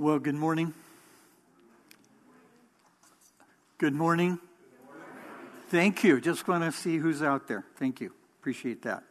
[0.00, 0.74] Well, good morning.
[3.78, 4.38] Good morning.
[5.70, 6.20] Thank you.
[6.20, 7.64] Just want to see who's out there.
[7.78, 8.12] Thank you.
[8.38, 9.02] Appreciate that.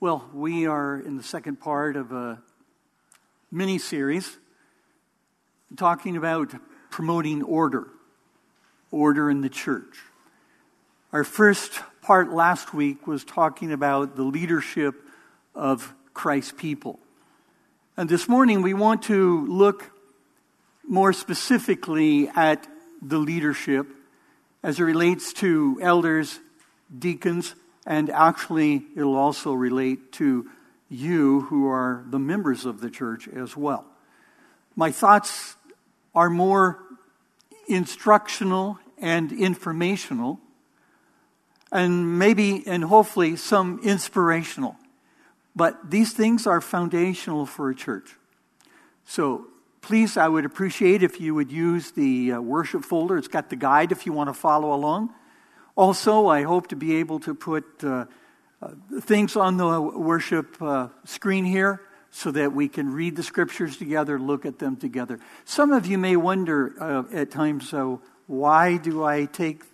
[0.00, 2.42] Well, we are in the second part of a
[3.52, 4.38] mini series
[5.76, 6.52] talking about
[6.90, 7.86] promoting order,
[8.90, 10.00] order in the church.
[11.12, 14.96] Our first part last week was talking about the leadership
[15.54, 16.98] of Christ's people.
[17.96, 19.92] And this morning we want to look
[20.82, 22.66] more specifically at
[23.00, 23.86] the leadership
[24.64, 26.40] as it relates to elders,
[26.98, 27.54] deacons,
[27.86, 30.50] and actually it'll also relate to
[30.88, 33.86] you who are the members of the church as well.
[34.74, 35.54] My thoughts
[36.16, 36.80] are more
[37.68, 40.40] instructional and informational,
[41.70, 44.74] and maybe and hopefully some inspirational.
[45.56, 48.16] But these things are foundational for a church.
[49.04, 49.46] So
[49.80, 53.18] please, I would appreciate if you would use the uh, worship folder.
[53.18, 55.10] It's got the guide if you want to follow along.
[55.76, 58.06] Also, I hope to be able to put uh,
[58.62, 58.68] uh,
[59.00, 64.18] things on the worship uh, screen here so that we can read the scriptures together,
[64.18, 65.18] look at them together.
[65.44, 69.64] Some of you may wonder uh, at times, uh, why do I take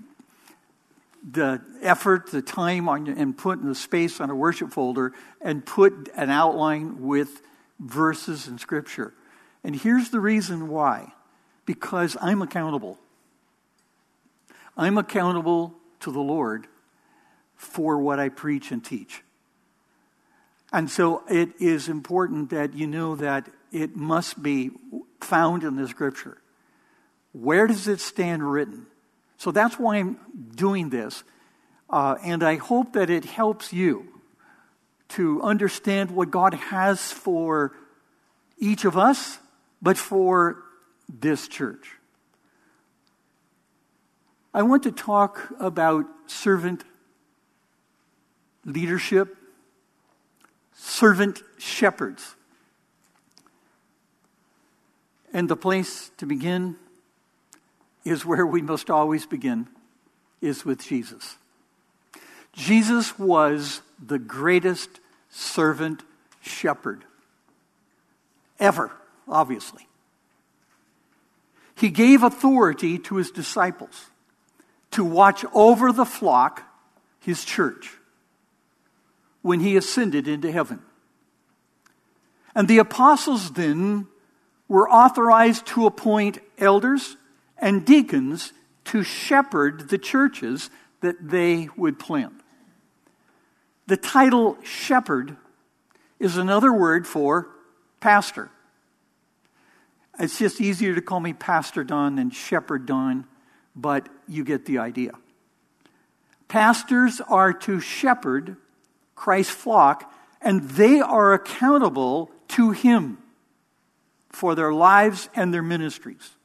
[1.28, 6.08] the effort, the time, on, and put the space on a worship folder and put
[6.14, 7.42] an outline with
[7.78, 9.12] verses in Scripture.
[9.62, 11.12] And here's the reason why
[11.66, 12.98] because I'm accountable.
[14.76, 16.66] I'm accountable to the Lord
[17.54, 19.22] for what I preach and teach.
[20.72, 24.70] And so it is important that you know that it must be
[25.20, 26.38] found in the Scripture.
[27.32, 28.86] Where does it stand written?
[29.40, 30.18] So that's why I'm
[30.54, 31.24] doing this.
[31.88, 34.06] Uh, and I hope that it helps you
[35.16, 37.72] to understand what God has for
[38.58, 39.38] each of us,
[39.80, 40.62] but for
[41.08, 41.92] this church.
[44.52, 46.84] I want to talk about servant
[48.66, 49.38] leadership,
[50.74, 52.34] servant shepherds.
[55.32, 56.76] And the place to begin
[58.04, 59.68] is where we must always begin,
[60.40, 61.36] is with Jesus.
[62.52, 66.02] Jesus was the greatest servant
[66.40, 67.04] shepherd
[68.58, 68.90] ever,
[69.28, 69.86] obviously.
[71.74, 74.10] He gave authority to his disciples
[74.90, 76.62] to watch over the flock,
[77.20, 77.92] his church,
[79.42, 80.80] when he ascended into heaven.
[82.54, 84.08] And the apostles then
[84.68, 87.16] were authorized to appoint elders
[87.60, 88.52] and deacons
[88.86, 92.34] to shepherd the churches that they would plant.
[93.86, 95.36] The title shepherd
[96.18, 97.48] is another word for
[98.00, 98.50] pastor.
[100.18, 103.26] It's just easier to call me Pastor Don than Shepherd Don,
[103.74, 105.12] but you get the idea.
[106.48, 108.56] Pastors are to shepherd
[109.14, 113.18] Christ's flock, and they are accountable to Him
[114.30, 116.36] for their lives and their ministries.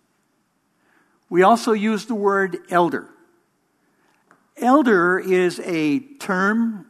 [1.35, 3.09] We also use the word elder.
[4.55, 6.89] Elder is a term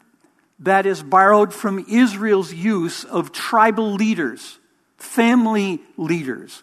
[0.59, 4.59] that is borrowed from Israel's use of tribal leaders,
[4.97, 6.61] family leaders,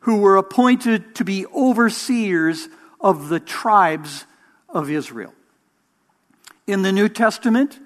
[0.00, 2.68] who were appointed to be overseers
[3.00, 4.26] of the tribes
[4.68, 5.32] of Israel.
[6.66, 7.78] In the New Testament,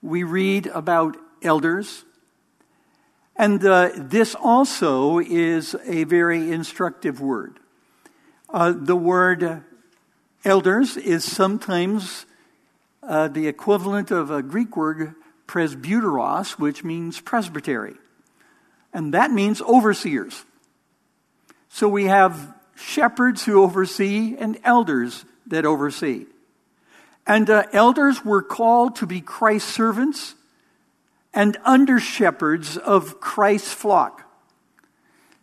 [0.00, 2.04] we read about elders,
[3.34, 7.59] and uh, this also is a very instructive word.
[8.52, 9.62] Uh, the word
[10.44, 12.26] elders is sometimes
[13.02, 15.14] uh, the equivalent of a Greek word
[15.46, 17.94] presbyteros, which means presbytery.
[18.92, 20.44] And that means overseers.
[21.68, 26.26] So we have shepherds who oversee and elders that oversee.
[27.26, 30.34] And uh, elders were called to be Christ's servants
[31.32, 34.29] and under shepherds of Christ's flock.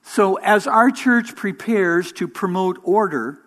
[0.09, 3.39] So, as our church prepares to promote order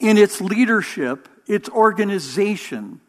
[0.00, 3.00] in its leadership, its organization,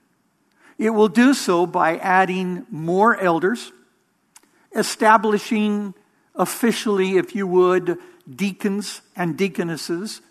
[0.77, 3.71] it will do so by adding more elders,
[4.75, 5.95] establishing
[6.35, 7.97] officially, if you would,
[8.29, 10.21] deacons and deaconesses,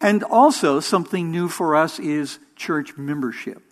[0.00, 3.62] and also something new for us is church membership.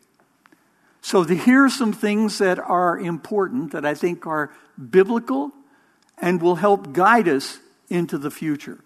[1.00, 4.50] So, here are some things that are important that I think are
[4.90, 5.50] biblical
[6.22, 7.58] and will help guide us
[7.90, 8.78] into the future.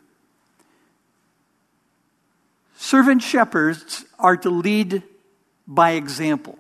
[2.77, 5.03] Servant shepherds are to lead
[5.69, 6.59] by example.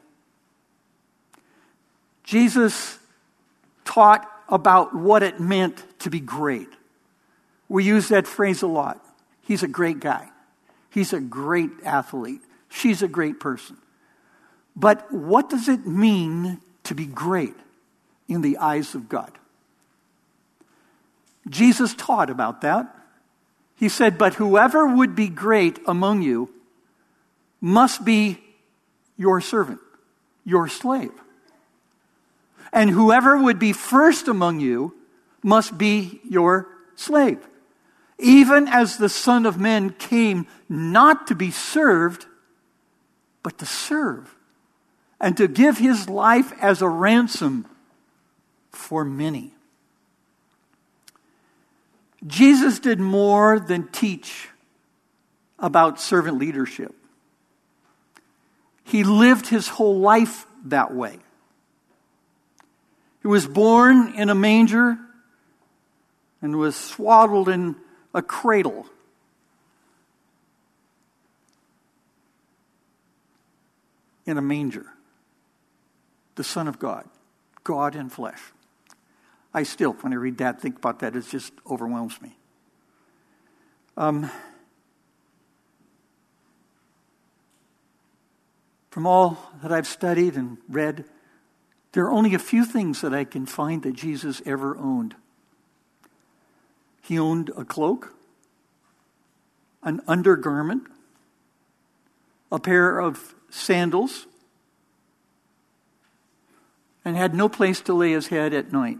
[2.23, 2.99] Jesus
[3.84, 6.69] taught about what it meant to be great.
[7.69, 9.05] We use that phrase a lot.
[9.43, 10.29] He's a great guy.
[10.90, 12.40] He's a great athlete.
[12.69, 13.76] She's a great person.
[14.75, 17.55] But what does it mean to be great
[18.29, 19.32] in the eyes of God?
[21.48, 22.94] Jesus taught about that.
[23.76, 26.50] He said, But whoever would be great among you
[27.60, 28.38] must be
[29.16, 29.81] your servant,
[30.44, 31.12] your slave.
[32.72, 34.94] And whoever would be first among you
[35.43, 37.46] must be your slave.
[38.19, 42.26] Even as the Son of Man came not to be served,
[43.43, 44.34] but to serve,
[45.20, 47.66] and to give his life as a ransom
[48.72, 49.56] for many.
[52.26, 54.49] Jesus did more than teach
[55.58, 56.94] about servant leadership.
[58.84, 61.19] He lived his whole life that way.
[63.23, 64.99] He was born in a manger
[66.40, 67.76] and was swaddled in
[68.14, 68.87] a cradle.
[74.25, 74.87] In a manger.
[76.37, 77.08] The Son of God,
[77.64, 78.40] God in flesh.
[79.56, 82.37] I still, when I read that, think about that, it just overwhelms me.
[83.97, 84.31] Um,
[88.91, 91.06] from all that I've studied and read,
[91.93, 95.14] there are only a few things that I can find that Jesus ever owned.
[97.00, 98.14] He owned a cloak,
[99.82, 100.82] an undergarment,
[102.53, 104.26] a pair of sandals,
[107.06, 108.99] and had no place to lay his head at night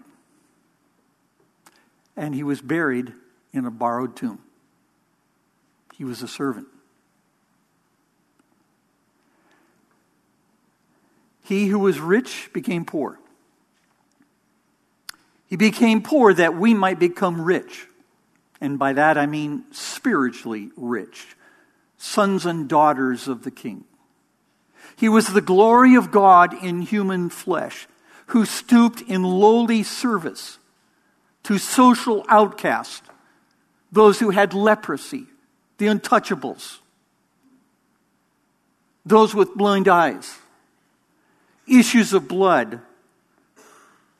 [2.17, 3.13] and he was buried
[3.53, 4.41] in a borrowed tomb.
[5.95, 6.67] He was a servant.
[11.43, 13.19] He who was rich became poor.
[15.47, 17.87] He became poor that we might become rich.
[18.61, 21.37] And by that I mean spiritually rich,
[21.99, 23.85] sons and daughters of the King.
[24.97, 27.87] He was the glory of God in human flesh,
[28.29, 30.59] who stooped in lowly service
[31.47, 33.09] to social outcasts,
[33.93, 35.27] those who had leprosy,
[35.79, 36.79] the untouchables,
[39.05, 40.39] those with blind eyes,
[41.69, 42.81] issues of blood,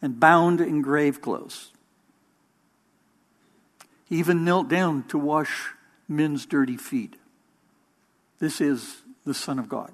[0.01, 1.73] and bound in grave clothes.
[4.09, 5.73] He even knelt down to wash
[6.09, 7.17] men's dirty feet.
[8.39, 9.91] This is the Son of God.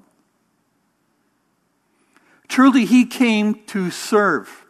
[2.47, 4.67] Truly, he came to serve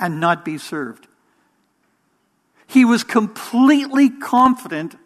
[0.00, 1.06] and not be served.
[2.66, 4.96] He was completely confident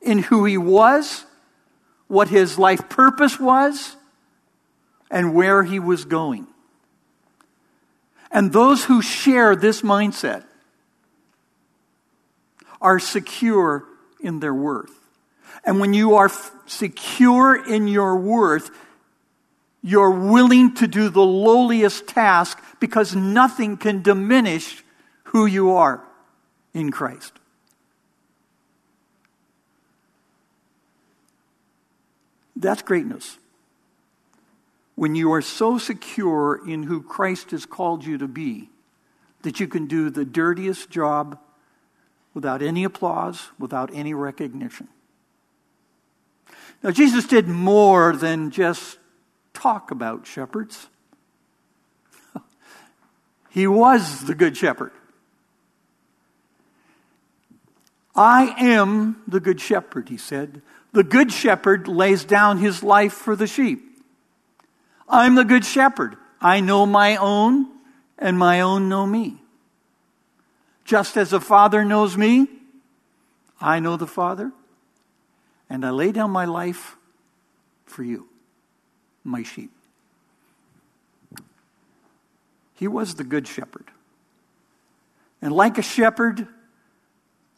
[0.00, 1.24] in who he was,
[2.06, 3.96] what his life purpose was,
[5.10, 6.46] and where he was going.
[8.30, 10.44] And those who share this mindset
[12.80, 13.84] are secure
[14.20, 14.92] in their worth.
[15.64, 18.70] And when you are f- secure in your worth,
[19.82, 24.82] you're willing to do the lowliest task because nothing can diminish
[25.24, 26.02] who you are
[26.74, 27.32] in Christ.
[32.56, 33.38] That's greatness.
[34.94, 38.68] When you are so secure in who Christ has called you to be
[39.42, 41.38] that you can do the dirtiest job
[42.34, 44.88] without any applause, without any recognition.
[46.82, 48.98] Now, Jesus did more than just
[49.54, 50.88] talk about shepherds.
[53.50, 54.92] he was the Good Shepherd.
[58.14, 60.62] I am the good shepherd, he said.
[60.92, 63.82] The good shepherd lays down his life for the sheep.
[65.08, 66.16] I'm the good shepherd.
[66.40, 67.68] I know my own,
[68.18, 69.42] and my own know me.
[70.84, 72.48] Just as the Father knows me,
[73.60, 74.52] I know the Father,
[75.70, 76.96] and I lay down my life
[77.86, 78.28] for you,
[79.24, 79.70] my sheep.
[82.74, 83.86] He was the good shepherd.
[85.40, 86.48] And like a shepherd,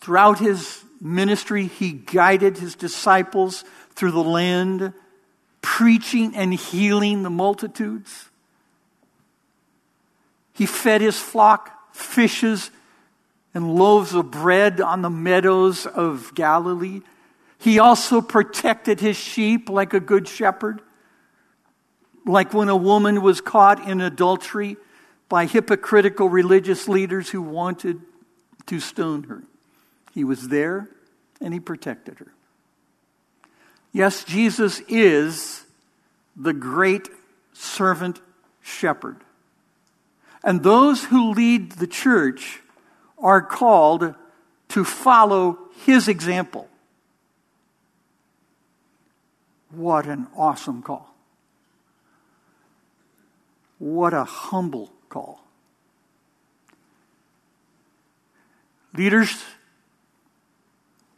[0.05, 4.93] Throughout his ministry, he guided his disciples through the land,
[5.63, 8.29] preaching and healing the multitudes.
[10.53, 12.71] He fed his flock fishes
[13.55, 17.01] and loaves of bread on the meadows of Galilee.
[17.57, 20.83] He also protected his sheep like a good shepherd.
[22.27, 24.77] Like when a woman was caught in adultery
[25.31, 28.03] by hypocritical religious leaders who wanted
[28.67, 29.45] to stone her.
[30.15, 30.89] He was there
[31.41, 32.33] and he protected her.
[33.93, 35.65] Yes, Jesus is
[36.37, 37.09] the great
[37.53, 38.21] servant
[38.63, 39.17] shepherd.
[40.45, 42.61] And those who lead the church
[43.19, 44.15] are called
[44.69, 46.69] to follow his example.
[49.71, 51.13] What an awesome call.
[53.79, 55.41] What a humble call.
[58.97, 59.43] Leaders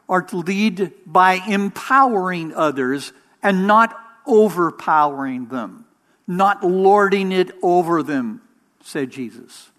[0.09, 3.97] are to lead by empowering others and not
[4.27, 5.85] overpowering them,
[6.27, 8.41] not lording it over them,
[8.83, 9.71] said Jesus.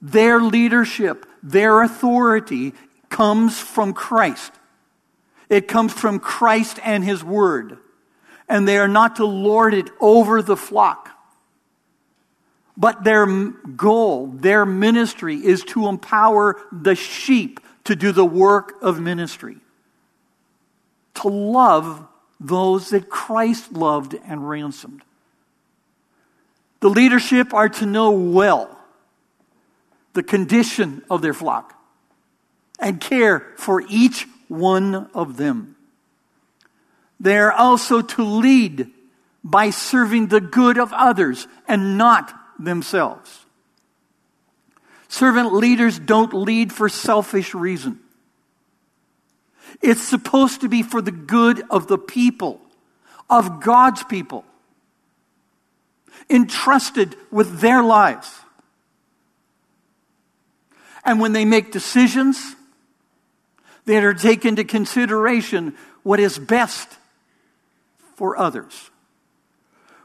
[0.00, 2.74] Their leadership, their authority
[3.08, 4.52] comes from Christ.
[5.48, 7.78] It comes from Christ and His Word.
[8.48, 11.10] And they are not to lord it over the flock.
[12.76, 19.00] But their goal, their ministry is to empower the sheep to do the work of
[19.00, 19.56] ministry.
[21.16, 22.06] To love
[22.38, 25.02] those that Christ loved and ransomed.
[26.80, 28.78] The leadership are to know well
[30.12, 31.74] the condition of their flock
[32.78, 35.76] and care for each one of them.
[37.18, 38.90] They are also to lead
[39.42, 43.45] by serving the good of others and not themselves.
[45.08, 48.00] Servant leaders don't lead for selfish reason.
[49.82, 52.60] It's supposed to be for the good of the people,
[53.28, 54.44] of God's people,
[56.30, 58.32] entrusted with their lives.
[61.04, 62.56] And when they make decisions,
[63.84, 66.88] they are take into consideration what is best
[68.16, 68.90] for others.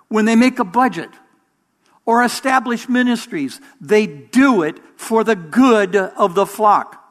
[0.09, 1.09] When they make a budget
[2.11, 7.01] or establish ministries, they do it for the good of the flock.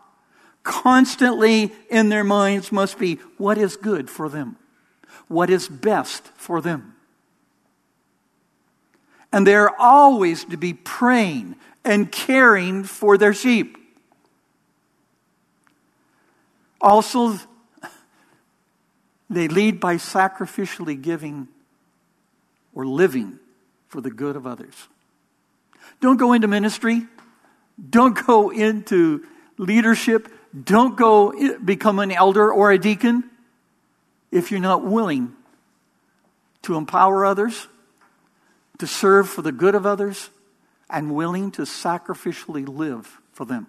[0.62, 4.56] Constantly in their minds must be what is good for them,
[5.26, 6.94] what is best for them.
[9.32, 13.78] And they're always to be praying and caring for their sheep.
[16.78, 17.38] Also,
[19.30, 21.48] they lead by sacrificially giving
[22.74, 23.38] or living
[23.90, 24.88] for the good of others.
[26.00, 27.06] Don't go into ministry.
[27.90, 29.26] Don't go into
[29.58, 30.32] leadership.
[30.64, 33.24] Don't go become an elder or a deacon
[34.30, 35.34] if you're not willing
[36.62, 37.66] to empower others,
[38.78, 40.30] to serve for the good of others,
[40.88, 43.66] and willing to sacrificially live for them.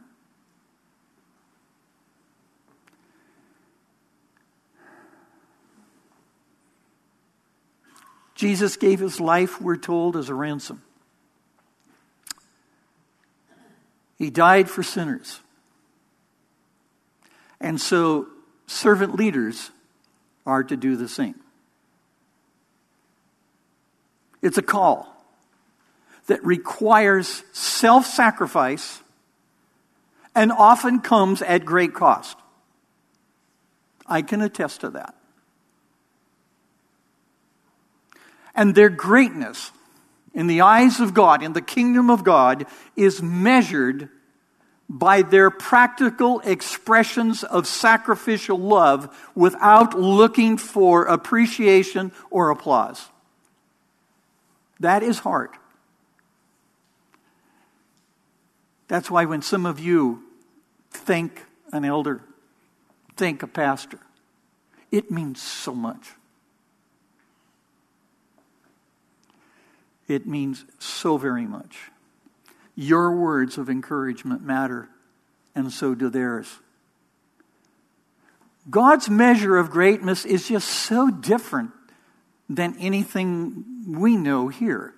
[8.42, 10.82] Jesus gave his life, we're told, as a ransom.
[14.18, 15.42] He died for sinners.
[17.60, 18.30] And so,
[18.66, 19.70] servant leaders
[20.44, 21.36] are to do the same.
[24.42, 25.24] It's a call
[26.26, 29.04] that requires self sacrifice
[30.34, 32.40] and often comes at great cost.
[34.08, 35.14] I can attest to that.
[38.56, 39.72] And their greatness
[40.34, 42.66] in the eyes of God, in the kingdom of God,
[42.96, 44.10] is measured
[44.90, 53.08] by their practical expressions of sacrificial love without looking for appreciation or applause.
[54.82, 55.56] That is heart.
[58.90, 60.24] That's why when some of you
[60.90, 62.22] think an elder,
[63.16, 64.00] think a pastor,
[64.92, 66.10] it means so much.
[70.12, 71.90] It means so very much.
[72.76, 74.90] Your words of encouragement matter,
[75.56, 76.60] and so do theirs.
[78.70, 81.72] God's measure of greatness is just so different
[82.50, 84.94] than anything we know here.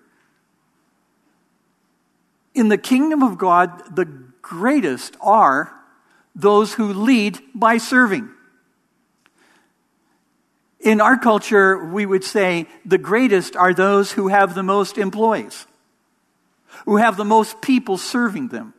[2.55, 4.05] In the kingdom of God, the
[4.41, 5.71] greatest are
[6.35, 8.31] those who lead by serving.
[10.83, 15.65] In our culture, we would say the greatest are those who have the most employees,
[16.85, 18.73] who have the most people serving them.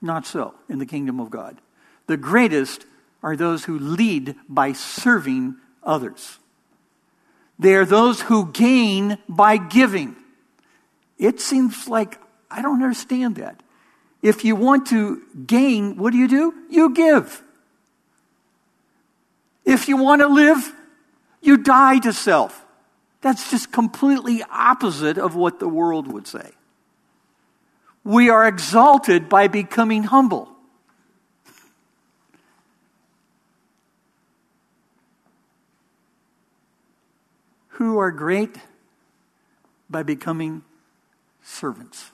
[0.00, 1.60] Not so in the kingdom of God.
[2.06, 2.86] The greatest
[3.22, 6.38] are those who lead by serving others.
[7.58, 10.16] They are those who gain by giving.
[11.18, 12.18] It seems like
[12.50, 13.62] I don't understand that.
[14.22, 16.54] If you want to gain, what do you do?
[16.70, 17.42] You give.
[19.64, 20.72] If you want to live,
[21.42, 22.64] you die to self.
[23.20, 26.52] That's just completely opposite of what the world would say.
[28.04, 30.48] We are exalted by becoming humble.
[37.68, 38.56] Who are great
[39.90, 40.62] by becoming
[41.42, 42.10] servants.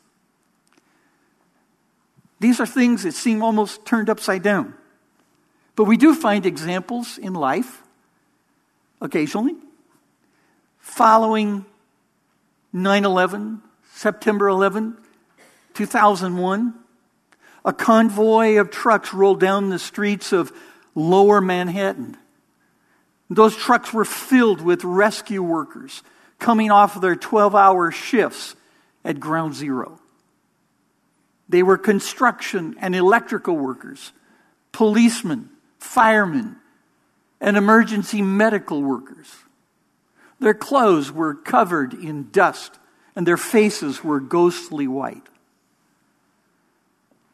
[2.40, 4.74] These are things that seem almost turned upside down.
[5.74, 7.82] But we do find examples in life,
[9.00, 9.54] occasionally,
[10.78, 11.64] following
[12.72, 13.62] 9 11,
[13.92, 14.96] September 11,
[15.74, 16.74] 2001.
[17.64, 20.52] A convoy of trucks rolled down the streets of
[20.94, 22.16] lower Manhattan.
[23.30, 26.02] Those trucks were filled with rescue workers
[26.38, 28.54] coming off of their 12 hour shifts
[29.04, 30.00] at ground zero.
[31.48, 34.12] They were construction and electrical workers,
[34.72, 36.56] policemen, firemen,
[37.40, 39.28] and emergency medical workers.
[40.40, 42.78] Their clothes were covered in dust,
[43.16, 45.26] and their faces were ghostly white.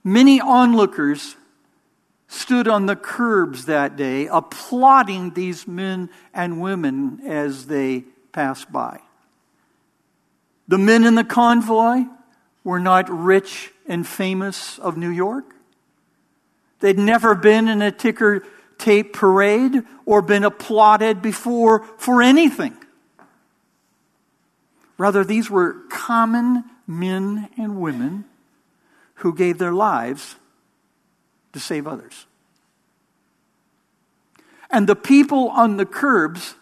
[0.02, 1.36] Many onlookers
[2.28, 9.00] stood on the curbs that day, applauding these men and women as they passed by.
[10.66, 12.04] The men in the convoy
[12.64, 15.54] were not rich and famous of New York.
[16.80, 18.44] They'd never been in a ticker
[18.78, 22.76] tape parade or been applauded before for anything.
[24.98, 28.24] Rather, these were common men and women
[29.16, 30.36] who gave their lives
[31.52, 32.26] to save others.
[34.70, 36.54] And the people on the curbs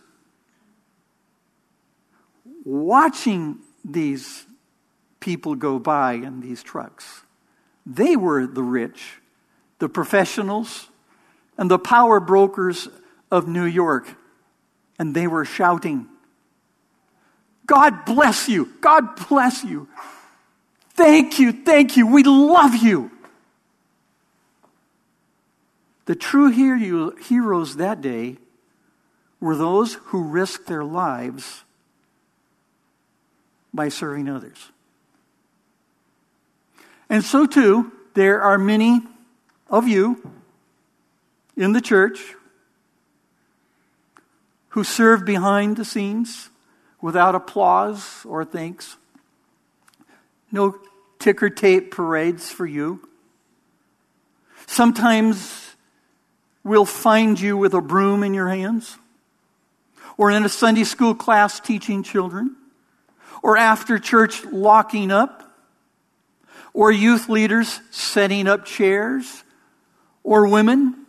[2.64, 4.47] watching these
[5.21, 7.23] people go by in these trucks.
[7.87, 9.21] They were the rich,
[9.78, 10.88] the professionals,
[11.59, 12.88] and the power brokers
[13.30, 14.09] of New York.
[14.99, 16.06] And they were shouting,
[17.66, 18.73] God bless you!
[18.80, 19.88] God bless you!
[20.90, 23.11] Thank you, thank you, we love you!
[26.06, 28.37] The true heroes that day
[29.40, 31.62] were those who risked their lives
[33.73, 34.71] by serving others.
[37.09, 39.00] And so, too, there are many
[39.68, 40.23] of you
[41.62, 42.35] in the church
[44.70, 46.51] who serve behind the scenes
[47.01, 48.96] without applause or thanks.
[50.51, 50.77] No
[51.20, 53.09] ticker tape parades for you.
[54.66, 55.77] Sometimes
[56.64, 58.96] we'll find you with a broom in your hands,
[60.16, 62.57] or in a Sunday school class teaching children,
[63.42, 65.55] or after church locking up,
[66.75, 69.44] or youth leaders setting up chairs,
[70.25, 71.01] or women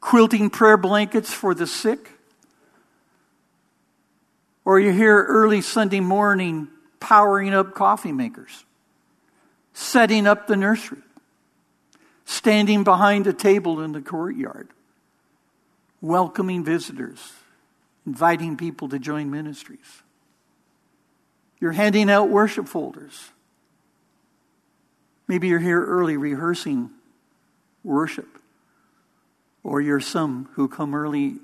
[0.00, 2.10] quilting prayer blankets for the sick,
[4.64, 6.68] or you're here early Sunday morning
[7.00, 8.64] powering up coffee makers,
[9.72, 10.98] setting up the nursery,
[12.24, 14.68] standing behind a table in the courtyard,
[16.00, 17.32] welcoming visitors,
[18.06, 20.02] inviting people to join ministries.
[21.60, 23.30] You're handing out worship folders.
[25.26, 26.90] Maybe you're here early rehearsing
[27.82, 28.28] worship.
[29.62, 31.36] Or you're some who come early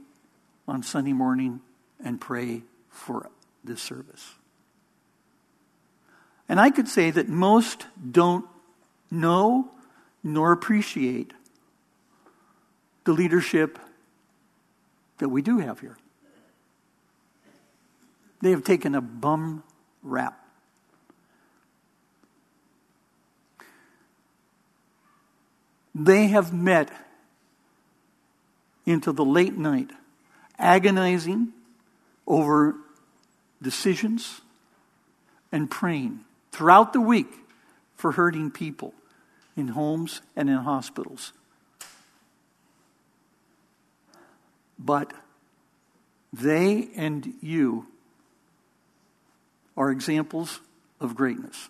[0.66, 1.61] on Sunday morning
[2.03, 3.29] and pray for
[3.62, 4.35] this service.
[6.48, 8.46] And I could say that most don't
[9.11, 9.70] know
[10.22, 11.33] nor appreciate
[13.05, 13.79] the leadership
[15.18, 15.96] that we do have here.
[18.40, 19.62] They have taken a bum
[20.03, 20.38] rap.
[25.94, 26.90] They have met
[28.86, 29.90] into the late night,
[30.58, 31.52] agonizing
[32.26, 32.76] over
[33.62, 34.40] decisions
[35.50, 36.20] and praying
[36.52, 37.32] throughout the week
[37.96, 38.92] for hurting people
[39.56, 41.32] in homes and in hospitals.
[44.78, 45.12] But
[46.32, 47.86] they and you
[49.76, 50.60] are examples
[51.00, 51.68] of greatness.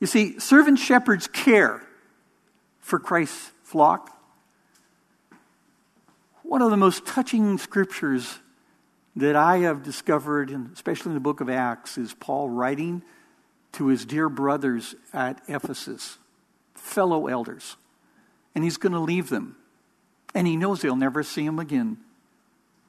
[0.00, 1.82] You see, servant shepherds care
[2.80, 4.10] for Christ's flock.
[6.42, 8.38] One of the most touching scriptures
[9.16, 13.02] that I have discovered, and especially in the book of Acts, is Paul writing
[13.72, 16.18] to his dear brothers at Ephesus,
[16.74, 17.76] fellow elders.
[18.54, 19.56] And he's going to leave them.
[20.34, 21.98] And he knows they'll never see him again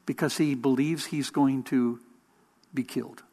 [0.06, 2.00] because he believes he's going to
[2.74, 3.24] be killed.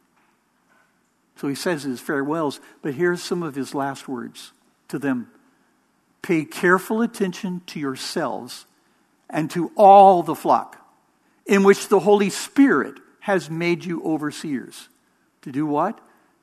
[1.37, 4.53] So he says his farewells, but here's some of his last words
[4.89, 5.31] to them
[6.23, 8.67] Pay careful attention to yourselves
[9.29, 10.79] and to all the flock
[11.47, 14.89] in which the Holy Spirit has made you overseers.
[15.43, 16.01] To do what?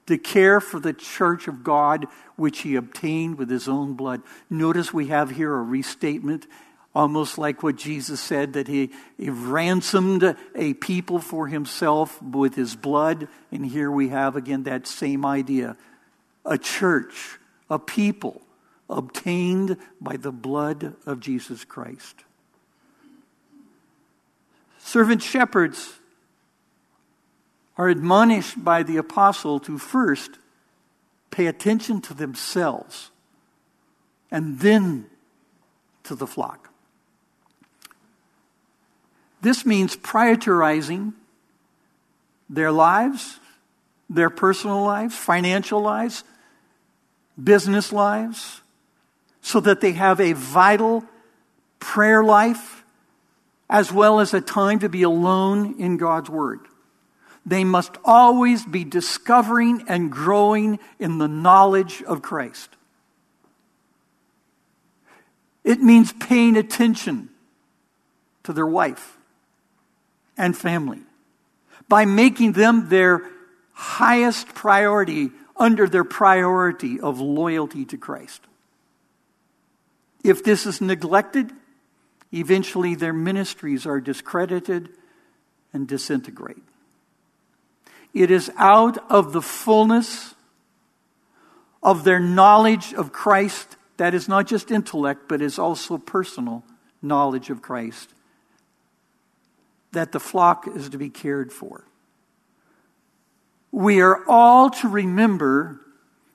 [0.07, 4.21] To care for the church of God which he obtained with his own blood.
[4.49, 6.47] Notice we have here a restatement
[6.95, 12.75] almost like what Jesus said that he, he, ransomed a people for himself with his
[12.75, 13.27] blood.
[13.51, 15.77] And here we have again that same idea
[16.45, 17.37] a church,
[17.69, 18.41] a people
[18.89, 22.23] obtained by the blood of Jesus Christ.
[24.79, 25.99] Servant shepherds
[27.77, 30.39] are admonished by the apostle to first
[31.31, 33.11] pay attention to themselves
[34.31, 35.05] and then
[36.03, 36.69] to the flock.
[39.41, 41.13] This means prioritizing
[42.49, 43.39] their lives,
[44.09, 46.23] their personal lives, financial lives,
[47.41, 48.61] business lives,
[49.41, 51.03] so that they have a vital
[51.79, 52.83] prayer life
[53.69, 56.59] as well as a time to be alone in God's Word.
[57.45, 62.69] They must always be discovering and growing in the knowledge of Christ.
[65.63, 67.29] It means paying attention
[68.43, 69.17] to their wife
[70.37, 71.01] and family
[71.87, 73.29] by making them their
[73.73, 78.41] highest priority under their priority of loyalty to Christ.
[80.23, 81.51] If this is neglected,
[82.33, 84.89] eventually their ministries are discredited
[85.73, 86.63] and disintegrate.
[88.13, 90.33] It is out of the fullness
[91.81, 96.63] of their knowledge of Christ that is not just intellect, but is also personal
[97.01, 98.13] knowledge of Christ
[99.91, 101.83] that the flock is to be cared for.
[103.71, 105.79] We are all to remember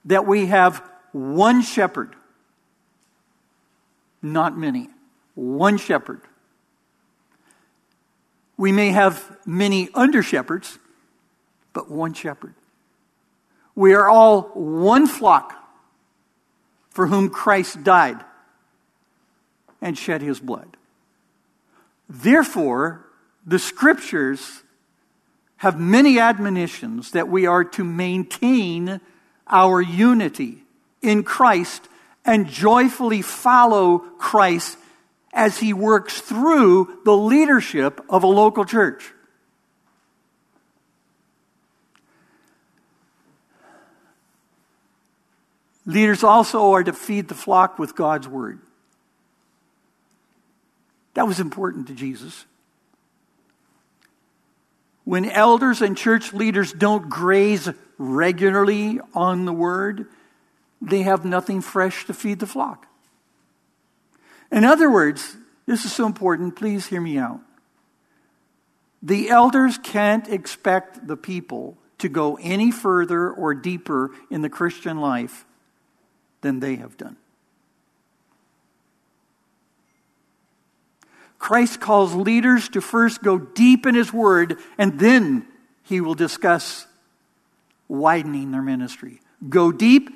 [0.05, 2.15] that we have one shepherd,
[4.25, 4.89] not many.
[5.35, 6.23] One shepherd.
[8.57, 10.79] We may have many under shepherds,
[11.73, 12.55] but one shepherd.
[13.75, 15.55] We are all one flock
[16.91, 18.25] for whom Christ died
[19.83, 20.77] and shed his blood.
[22.09, 23.05] Therefore,
[23.45, 24.63] the scriptures
[25.57, 29.01] have many admonitions that we are to maintain
[29.49, 30.63] our unity
[31.03, 31.89] in Christ
[32.25, 34.79] and joyfully follow Christ
[35.33, 39.13] as he works through the leadership of a local church.
[45.87, 48.61] Leaders also are to feed the flock with God's word.
[51.13, 52.47] That was important to Jesus.
[55.05, 60.07] When elders and church leaders don't graze regularly on the word,
[60.89, 62.87] they have nothing fresh to feed the flock.
[64.51, 67.41] In other words, this is so important, please hear me out.
[69.03, 74.99] The elders can't expect the people to go any further or deeper in the Christian
[74.99, 75.45] life
[76.41, 77.17] than they have done.
[81.39, 85.47] Christ calls leaders to first go deep in his word, and then
[85.83, 86.87] he will discuss
[87.87, 89.21] widening their ministry.
[89.49, 90.09] Go deep,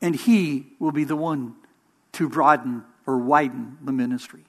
[0.00, 1.54] and he will be the one
[2.12, 4.44] to broaden or widen the ministry.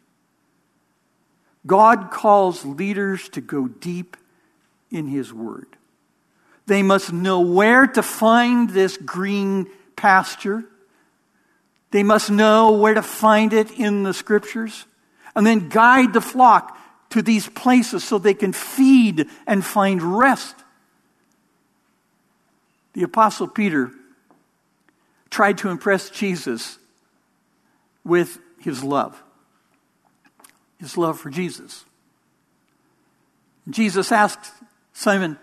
[1.66, 4.18] God calls leaders to go deep
[4.90, 5.68] in his word.
[6.66, 10.64] They must know where to find this green pasture.
[11.92, 14.86] They must know where to find it in the scriptures
[15.36, 16.78] and then guide the flock
[17.10, 20.56] to these places so they can feed and find rest.
[22.94, 23.92] The Apostle Peter
[25.32, 26.78] tried to impress Jesus
[28.04, 29.22] with his love,
[30.80, 31.86] his love for Jesus.
[33.70, 34.52] Jesus asked
[34.94, 35.38] Simon,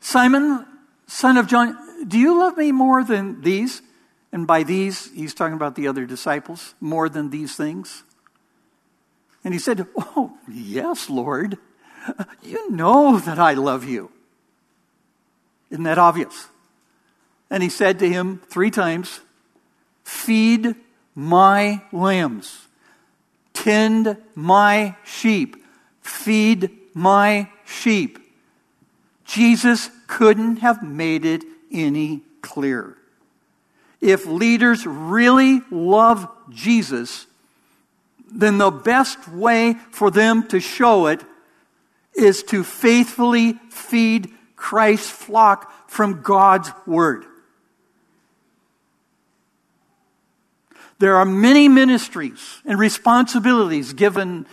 [0.00, 0.66] Simon,
[1.06, 3.82] son of John, do you love me more than these?
[4.32, 8.02] And by these, he's talking about the other disciples, more than these things.
[9.44, 11.58] And he said, Oh, yes, Lord.
[12.42, 14.10] You know that I love you.
[15.70, 16.48] Isn't that obvious?
[17.50, 19.20] And he said to him three times,
[20.04, 20.74] Feed
[21.14, 22.66] my lambs,
[23.52, 25.56] tend my sheep,
[26.00, 28.18] feed my sheep.
[29.24, 32.96] Jesus couldn't have made it any clearer.
[34.00, 37.26] If leaders really love Jesus,
[38.30, 41.22] then the best way for them to show it
[42.14, 47.24] is to faithfully feed Christ's flock from God's Word.
[50.98, 54.46] There are many ministries and responsibilities given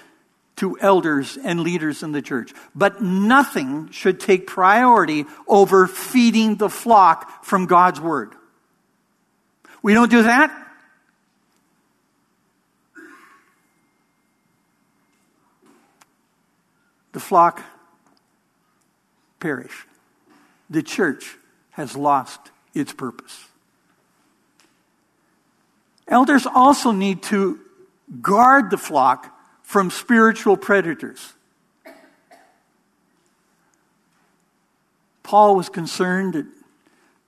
[0.58, 6.70] to elders and leaders in the church, but nothing should take priority over feeding the
[6.70, 8.34] flock from God's Word.
[9.82, 10.52] We don't do that,
[17.14, 17.62] the flock
[19.40, 19.88] perish.
[20.70, 21.38] The church
[21.72, 22.40] has lost
[22.74, 23.51] its purpose.
[26.12, 27.58] Elders also need to
[28.22, 31.34] guard the flock from spiritual predators.
[35.24, 36.46] Paul was concerned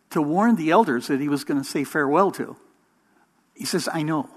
[0.10, 2.58] to warn the elders that he was going to say farewell to.
[3.56, 4.30] He says, I know.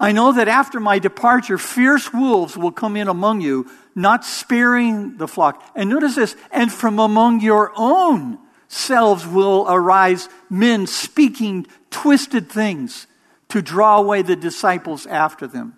[0.00, 5.18] I know that after my departure, fierce wolves will come in among you, not sparing
[5.18, 5.62] the flock.
[5.74, 13.06] And notice this, and from among your own selves will arise men speaking twisted things
[13.48, 15.74] to draw away the disciples after them.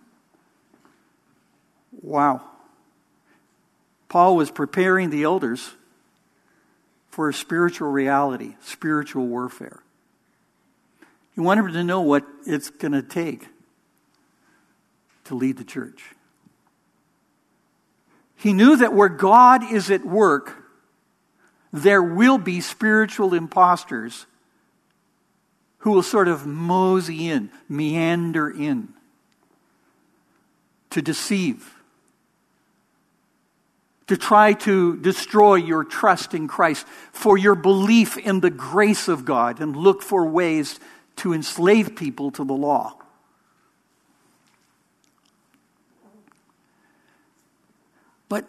[2.03, 2.43] Wow.
[4.09, 5.71] Paul was preparing the elders
[7.11, 9.83] for a spiritual reality, spiritual warfare.
[11.35, 13.47] He wanted them to know what it's going to take
[15.25, 16.03] to lead the church.
[18.35, 20.57] He knew that where God is at work,
[21.73, 24.27] there will be spiritual imposters
[25.81, 28.89] who will sort of mosey in, meander in,
[30.91, 31.75] to deceive,
[34.07, 39.25] to try to destroy your trust in Christ, for your belief in the grace of
[39.25, 40.79] God, and look for ways
[41.17, 42.97] to enslave people to the law.
[48.29, 48.47] But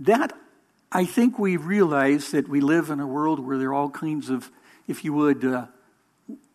[0.00, 0.32] that,
[0.90, 4.30] I think we realize that we live in a world where there are all kinds
[4.30, 4.50] of,
[4.86, 5.66] if you would, uh,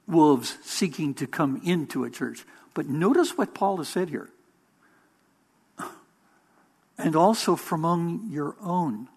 [0.09, 2.45] wolves seeking to come into a church.
[2.73, 4.29] But notice what Paul has said here.
[6.97, 9.07] And also from among your own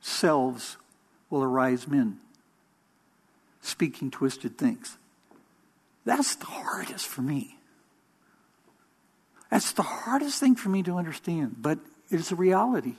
[0.00, 0.76] selves
[1.30, 2.18] will arise men
[3.62, 4.98] speaking twisted things.
[6.04, 7.56] That's the hardest for me.
[9.50, 11.78] That's the hardest thing for me to understand, but
[12.10, 12.94] it's a reality.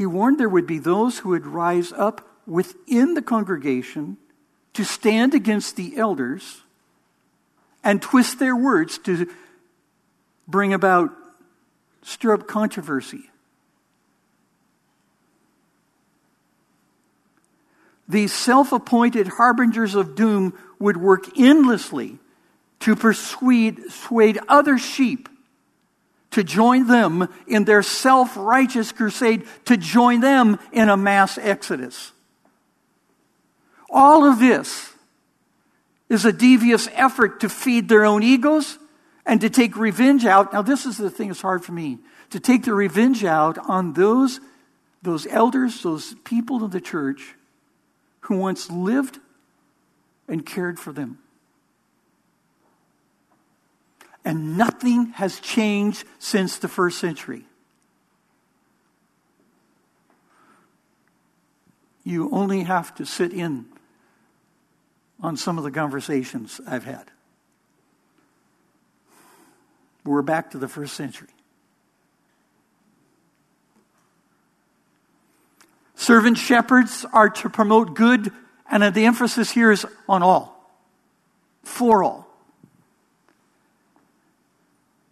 [0.00, 4.16] He warned there would be those who would rise up within the congregation
[4.72, 6.62] to stand against the elders
[7.84, 9.28] and twist their words to
[10.48, 11.10] bring about,
[12.00, 13.28] stir up controversy.
[18.08, 22.20] These self appointed harbingers of doom would work endlessly
[22.78, 25.28] to persuade, persuade other sheep
[26.32, 32.12] to join them in their self righteous crusade, to join them in a mass exodus.
[33.88, 34.92] All of this
[36.08, 38.78] is a devious effort to feed their own egos
[39.26, 40.52] and to take revenge out.
[40.52, 41.98] Now, this is the thing that's hard for me
[42.30, 44.40] to take the revenge out on those,
[45.02, 47.34] those elders, those people of the church
[48.20, 49.18] who once lived
[50.28, 51.18] and cared for them.
[54.24, 57.44] And nothing has changed since the first century.
[62.04, 63.66] You only have to sit in
[65.20, 67.10] on some of the conversations I've had.
[70.04, 71.28] We're back to the first century.
[75.94, 78.32] Servant shepherds are to promote good,
[78.70, 80.72] and the emphasis here is on all,
[81.62, 82.29] for all.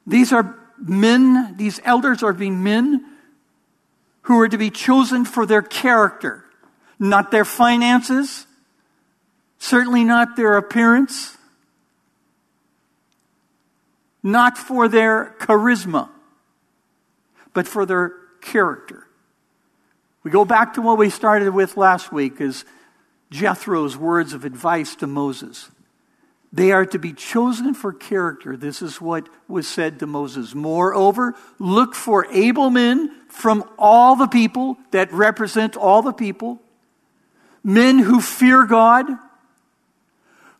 [0.08, 3.04] These are men, these elders are being men
[4.22, 6.44] who are to be chosen for their character,
[6.98, 8.46] not their finances,
[9.58, 11.36] certainly not their appearance,
[14.22, 16.08] not for their charisma,
[17.52, 19.06] but for their character.
[20.22, 22.64] We go back to what we started with last week is
[23.30, 25.68] Jethro's words of advice to Moses.
[26.52, 28.56] They are to be chosen for character.
[28.56, 30.54] This is what was said to Moses.
[30.54, 36.60] Moreover, look for able men from all the people that represent all the people,
[37.62, 39.06] men who fear God,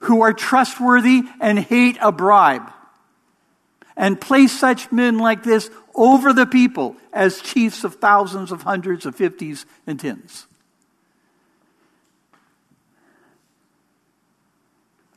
[0.00, 2.70] who are trustworthy and hate a bribe.
[3.96, 9.06] And place such men like this over the people as chiefs of thousands, of hundreds,
[9.06, 10.46] of fifties, and tens.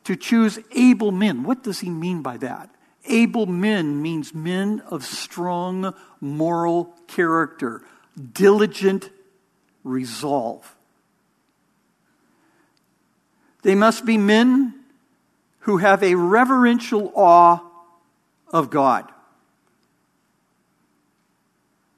[0.04, 1.42] To choose able men.
[1.44, 2.70] What does he mean by that?
[3.04, 7.82] Able men means men of strong moral character,
[8.32, 9.10] diligent
[9.84, 10.74] resolve.
[13.62, 14.74] They must be men
[15.60, 17.60] who have a reverential awe
[18.48, 19.10] of God.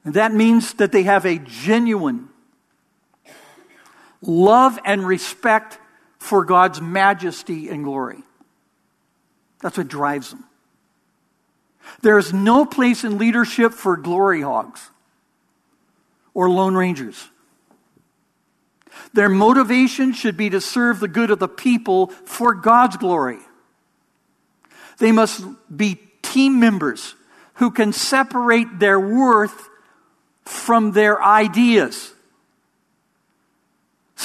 [0.03, 2.29] And that means that they have a genuine
[4.21, 5.79] love and respect
[6.25, 8.23] for God's majesty and glory.
[9.61, 10.43] That's what drives them.
[12.01, 14.89] There is no place in leadership for glory hogs
[16.33, 17.29] or Lone Rangers.
[19.13, 23.39] Their motivation should be to serve the good of the people for God's glory.
[24.97, 27.13] They must be team members
[27.55, 29.69] who can separate their worth
[30.43, 32.14] from their ideas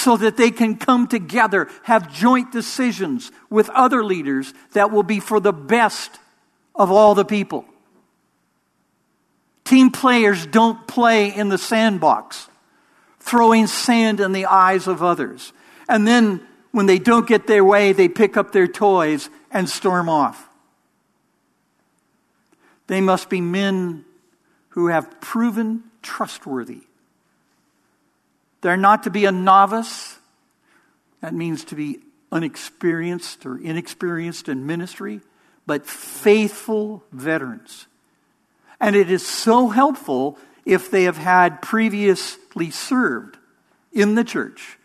[0.00, 5.20] so that they can come together, have joint decisions with other leaders that will be
[5.20, 6.18] for the best
[6.74, 7.64] of all the people.
[9.64, 12.48] Team players don't play in the sandbox,
[13.20, 15.52] throwing sand in the eyes of others.
[15.88, 16.40] And then,
[16.72, 20.48] when they don't get their way, they pick up their toys and storm off.
[22.86, 24.04] They must be men
[24.70, 26.82] who have proven trustworthy
[28.60, 30.18] they're not to be a novice.
[31.20, 32.00] That means to be
[32.32, 35.20] unexperienced or inexperienced in ministry,
[35.66, 37.86] but faithful veterans.
[38.80, 43.36] And it is so helpful if they have had previously served
[43.92, 44.78] in the church.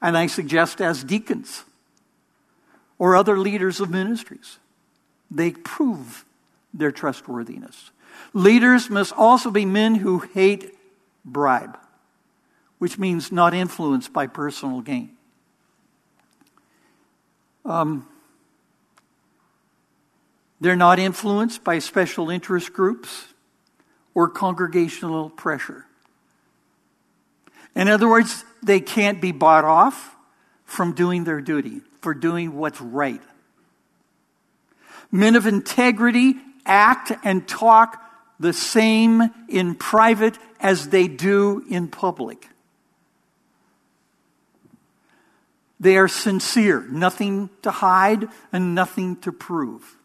[0.00, 1.64] And I suggest as deacons
[2.98, 4.58] or other leaders of ministries.
[5.30, 6.24] They prove
[6.74, 7.90] their trustworthiness.
[8.32, 10.74] Leaders must also be men who hate
[11.24, 11.78] bribe
[12.82, 15.08] which means not influenced by personal gain.
[17.64, 18.08] Um,
[20.60, 23.26] they're not influenced by special interest groups
[24.14, 25.86] or congregational pressure.
[27.76, 30.16] In other words, they can't be bought off
[30.64, 33.22] from doing their duty, for doing what's right.
[35.12, 36.34] Men of integrity
[36.66, 38.02] act and talk
[38.40, 42.48] the same in private as they do in public.
[45.82, 49.96] They are sincere, nothing to hide and nothing to prove.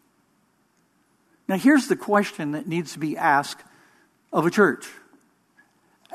[1.46, 3.62] Now, here's the question that needs to be asked
[4.32, 4.88] of a church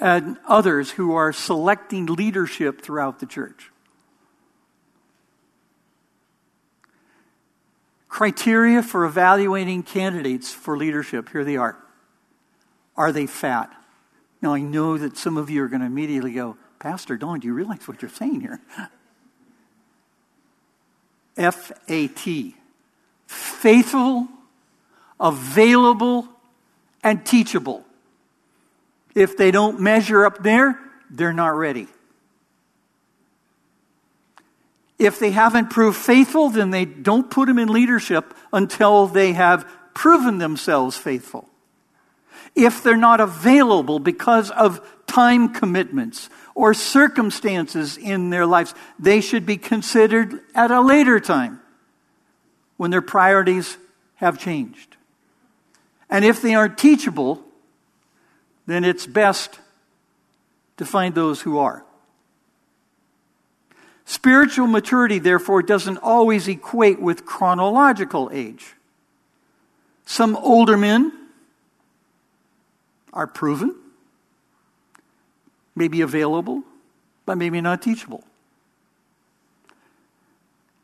[0.01, 3.71] and others who are selecting leadership throughout the church.
[8.09, 11.77] Criteria for evaluating candidates for leadership here they are.
[12.97, 13.71] Are they fat?
[14.41, 17.47] Now, I know that some of you are going to immediately go, Pastor Don, do
[17.47, 18.59] you realize what you're saying here?
[21.37, 22.55] F A T.
[23.27, 24.27] Faithful,
[25.19, 26.27] available,
[27.03, 27.83] and teachable.
[29.15, 31.87] If they don't measure up there, they're not ready.
[34.99, 39.67] If they haven't proved faithful, then they don't put them in leadership until they have
[39.93, 41.49] proven themselves faithful.
[42.55, 44.81] If they're not available because of
[45.13, 48.73] time commitments or circumstances in their lives.
[48.97, 51.59] They should be considered at a later time
[52.77, 53.77] when their priorities
[54.15, 54.97] have changed.
[56.09, 57.43] And if they aren't teachable,
[58.65, 59.59] then it's best
[60.77, 61.85] to find those who are.
[64.05, 68.73] Spiritual maturity, therefore, doesn't always equate with chronological age.
[70.05, 71.22] Some older men
[73.13, 73.75] are proven,
[75.75, 76.63] may be available,
[77.25, 78.23] but maybe not teachable.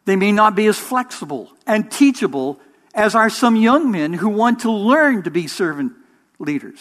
[0.06, 2.60] They may not be as flexible and teachable
[2.94, 5.94] as are some young men who want to learn to be servant
[6.40, 6.80] leaders.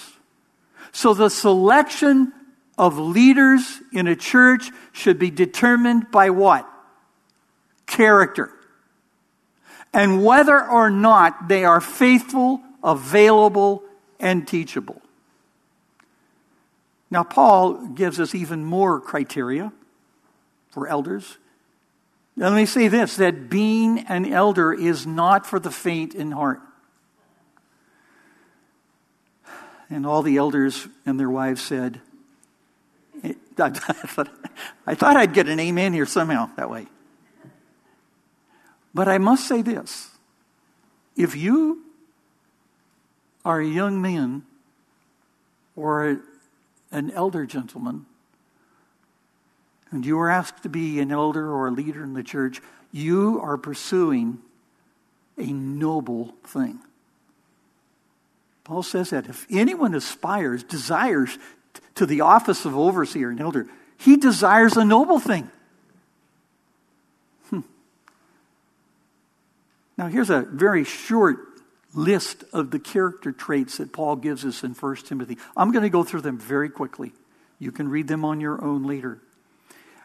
[0.92, 2.32] So the selection
[2.78, 6.66] of leaders in a church should be determined by what?
[7.86, 8.50] Character.
[9.92, 13.82] And whether or not they are faithful, available,
[14.20, 15.02] and teachable.
[17.10, 19.72] Now, Paul gives us even more criteria
[20.70, 21.38] for elders.
[22.36, 26.60] Let me say this that being an elder is not for the faint in heart.
[29.90, 32.00] And all the elders and their wives said,
[33.58, 34.28] I thought,
[34.86, 36.86] I thought I'd get an amen here somehow that way.
[38.94, 40.10] But I must say this
[41.16, 41.82] if you
[43.44, 44.42] are a young man
[45.74, 46.20] or
[46.90, 48.06] an elder gentleman,
[49.90, 52.60] and you are asked to be an elder or a leader in the church,
[52.92, 54.38] you are pursuing
[55.36, 56.80] a noble thing.
[58.64, 61.38] Paul says that if anyone aspires, desires
[61.94, 63.66] to the office of overseer and elder,
[63.96, 65.50] he desires a noble thing.
[67.48, 67.60] Hmm.
[69.96, 71.47] Now, here's a very short
[71.94, 75.38] list of the character traits that Paul gives us in 1 Timothy.
[75.56, 77.12] I'm going to go through them very quickly.
[77.58, 79.20] You can read them on your own later.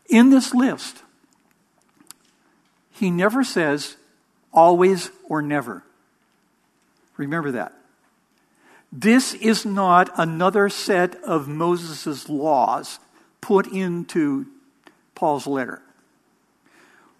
[0.09, 1.03] In this list,
[2.91, 3.95] he never says
[4.51, 5.83] always or never.
[7.17, 7.73] Remember that.
[8.91, 12.99] This is not another set of Moses' laws
[13.41, 14.45] put into
[15.15, 15.81] Paul's letter.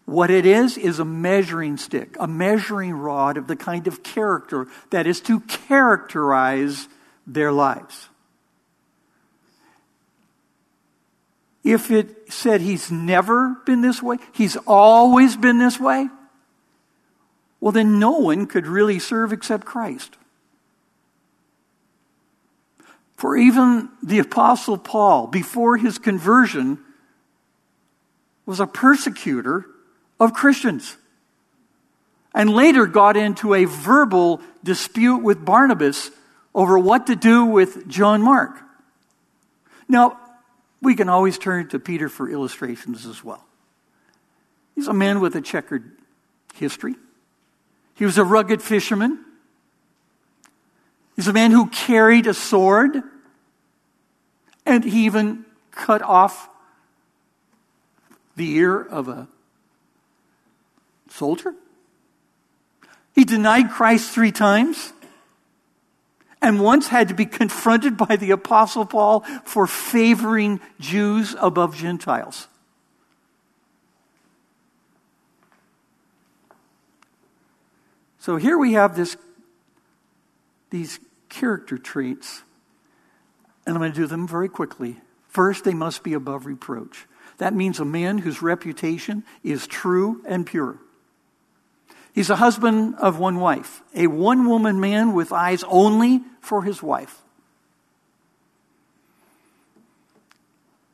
[0.05, 4.67] What it is, is a measuring stick, a measuring rod of the kind of character
[4.89, 6.87] that is to characterize
[7.25, 8.09] their lives.
[11.63, 16.09] If it said he's never been this way, he's always been this way,
[17.61, 20.17] well, then no one could really serve except Christ.
[23.15, 26.77] For even the Apostle Paul, before his conversion,
[28.45, 29.65] was a persecutor
[30.19, 30.97] of Christians.
[32.33, 36.09] And later got into a verbal dispute with Barnabas
[36.55, 38.59] over what to do with John Mark.
[39.87, 40.19] Now,
[40.81, 43.45] we can always turn to Peter for illustrations as well.
[44.75, 45.91] He's a man with a checkered
[46.55, 46.95] history.
[47.95, 49.23] He was a rugged fisherman.
[51.15, 53.01] He's a man who carried a sword.
[54.65, 56.49] And he even cut off
[58.35, 59.27] the ear of a
[61.13, 61.53] soldier.
[63.13, 64.91] He denied Christ three times
[66.41, 72.47] and once had to be confronted by the Apostle Paul for favoring Jews above Gentiles.
[78.19, 79.15] So here we have this,
[80.69, 80.99] these
[81.29, 82.41] character traits,
[83.65, 84.97] and I'm going to do them very quickly.
[85.27, 87.05] First, they must be above reproach.
[87.37, 90.79] That means a man whose reputation is true and pure.
[92.13, 96.81] He's a husband of one wife, a one woman man with eyes only for his
[96.81, 97.21] wife.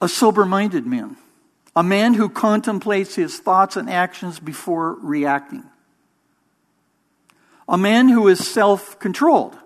[0.01, 1.17] A sober minded man,
[1.75, 5.65] a man who contemplates his thoughts and actions before reacting,
[7.67, 9.57] a man who is self controlled,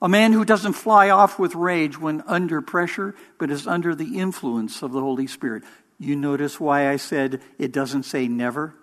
[0.00, 4.16] a man who doesn't fly off with rage when under pressure, but is under the
[4.20, 5.64] influence of the Holy Spirit.
[5.98, 8.74] You notice why I said it doesn't say never?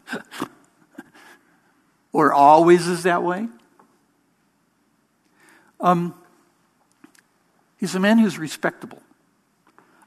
[2.12, 3.48] or always is that way.
[5.80, 6.14] Um,
[7.78, 9.02] he's a man who's respectable,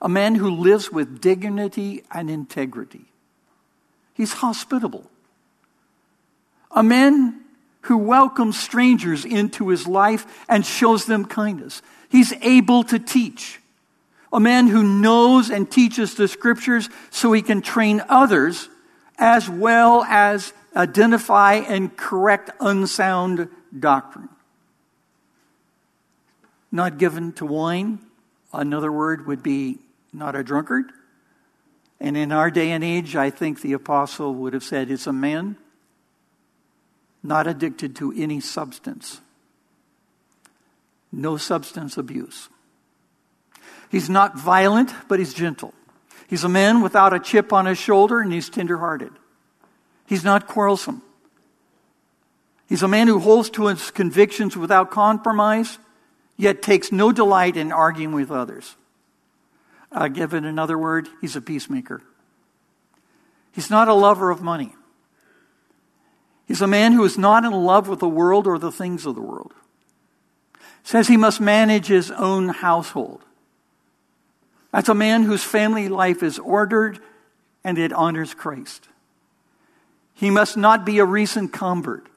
[0.01, 3.05] a man who lives with dignity and integrity.
[4.13, 5.09] He's hospitable,
[6.71, 7.41] a man
[7.81, 11.81] who welcomes strangers into his life and shows them kindness.
[12.09, 13.59] He's able to teach.
[14.33, 18.69] A man who knows and teaches the scriptures so he can train others
[19.18, 23.47] as well as identify and correct unsound
[23.78, 24.30] doctrine.
[26.72, 27.99] Not given to wine,
[28.53, 29.80] another word would be
[30.11, 30.91] not a drunkard.
[31.99, 35.13] And in our day and age, I think the apostle would have said, it's a
[35.13, 35.55] man
[37.24, 39.22] not addicted to any substance,
[41.11, 42.49] no substance abuse.
[43.89, 45.74] He's not violent, but he's gentle.
[46.28, 49.11] He's a man without a chip on his shoulder and he's tenderhearted.
[50.07, 51.01] He's not quarrelsome.
[52.67, 55.78] He's a man who holds to his convictions without compromise,
[56.36, 58.76] yet takes no delight in arguing with others.
[59.91, 62.01] Uh, give it another word, he's a peacemaker.
[63.51, 64.73] He's not a lover of money.
[66.47, 69.15] He's a man who is not in love with the world or the things of
[69.15, 69.53] the world.
[70.84, 73.24] Says he must manage his own household.
[74.76, 76.99] That's a man whose family life is ordered
[77.63, 78.89] and it honors Christ.
[80.13, 82.09] He must not be a recent convert.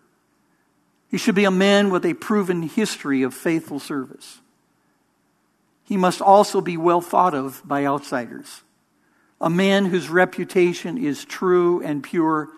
[1.08, 4.40] He should be a man with a proven history of faithful service.
[5.84, 8.62] He must also be well thought of by outsiders.
[9.40, 12.48] A man whose reputation is true and pure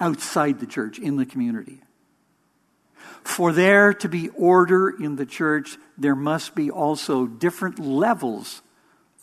[0.00, 1.82] outside the church, in the community.
[3.22, 8.62] For there to be order in the church, there must be also different levels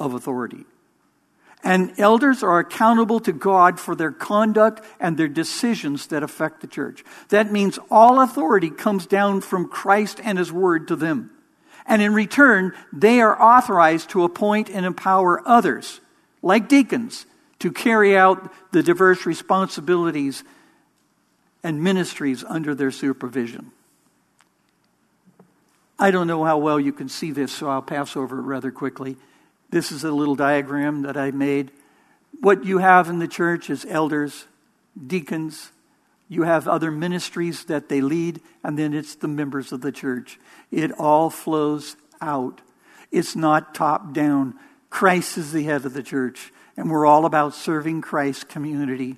[0.01, 0.65] of authority.
[1.63, 6.67] And elders are accountable to God for their conduct and their decisions that affect the
[6.67, 7.03] church.
[7.29, 11.29] That means all authority comes down from Christ and His Word to them.
[11.85, 15.99] And in return, they are authorized to appoint and empower others,
[16.41, 17.25] like deacons,
[17.59, 20.43] to carry out the diverse responsibilities
[21.63, 23.71] and ministries under their supervision.
[25.99, 28.71] I don't know how well you can see this, so I'll pass over it rather
[28.71, 29.17] quickly.
[29.72, 31.72] This is a little diagram that I made.
[32.39, 34.45] What you have in the church is elders,
[35.07, 35.72] deacons,
[36.32, 40.39] you have other ministries that they lead, and then it's the members of the church.
[40.72, 42.61] It all flows out.
[43.11, 44.55] It's not top down.
[44.89, 49.17] Christ is the head of the church, and we're all about serving Christ's community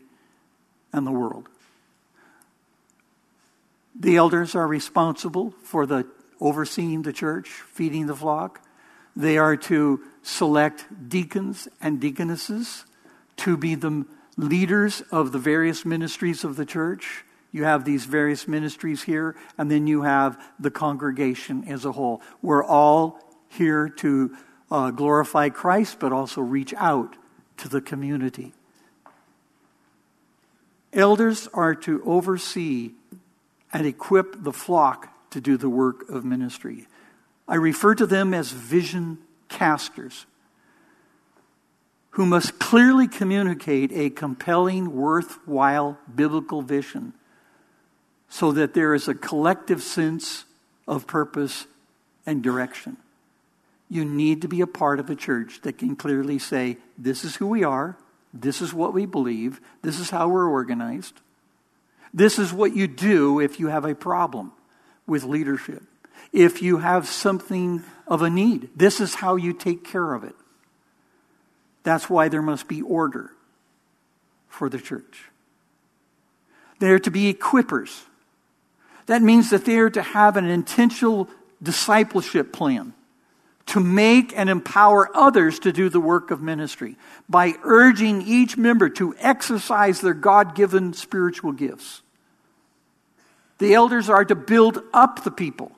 [0.91, 1.49] and the world.
[3.95, 6.07] The elders are responsible for the
[6.41, 8.59] overseeing the church, feeding the flock.
[9.15, 12.85] They are to select deacons and deaconesses
[13.37, 14.05] to be the
[14.37, 17.23] leaders of the various ministries of the church.
[17.51, 22.21] You have these various ministries here, and then you have the congregation as a whole.
[22.41, 23.19] We're all
[23.49, 24.35] here to
[24.71, 27.15] uh, glorify Christ, but also reach out
[27.57, 28.53] to the community.
[30.91, 32.91] Elders are to oversee
[33.71, 36.87] and equip the flock to do the work of ministry.
[37.47, 39.19] I refer to them as vision
[39.49, 40.25] casters
[42.11, 47.13] who must clearly communicate a compelling, worthwhile biblical vision
[48.29, 50.45] so that there is a collective sense
[50.87, 51.65] of purpose
[52.25, 52.97] and direction.
[53.89, 57.35] You need to be a part of a church that can clearly say, This is
[57.35, 57.97] who we are,
[58.33, 61.21] this is what we believe, this is how we're organized,
[62.13, 64.51] this is what you do if you have a problem
[65.05, 65.83] with leadership,
[66.33, 70.35] if you have something of a need, this is how you take care of it.
[71.83, 73.31] That's why there must be order
[74.49, 75.25] for the church.
[76.79, 78.03] They are to be equippers.
[79.05, 81.29] That means that they are to have an intentional
[81.61, 82.93] discipleship plan
[83.65, 86.97] to make and empower others to do the work of ministry
[87.29, 92.01] by urging each member to exercise their God given spiritual gifts.
[93.59, 95.71] The elders are to build up the people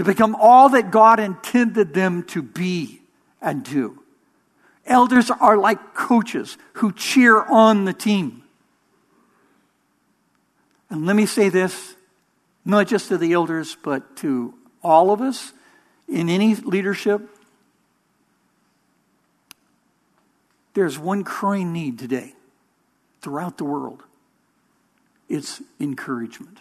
[0.00, 3.02] to become all that God intended them to be
[3.42, 4.02] and do.
[4.86, 8.42] Elders are like coaches who cheer on the team.
[10.88, 11.96] And let me say this,
[12.64, 15.52] not just to the elders, but to all of us
[16.08, 17.20] in any leadership.
[20.72, 22.32] There's one crying need today
[23.20, 24.02] throughout the world
[25.28, 26.60] it's encouragement.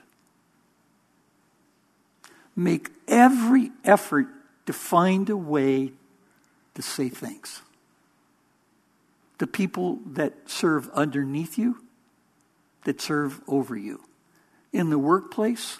[2.59, 4.27] Make every effort
[4.65, 5.93] to find a way
[6.75, 7.61] to say thanks
[9.37, 11.77] the people that serve underneath you,
[12.83, 14.01] that serve over you.
[14.73, 15.77] In the workplace,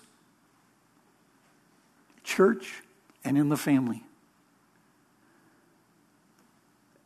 [2.24, 2.82] church,
[3.26, 4.02] and in the family.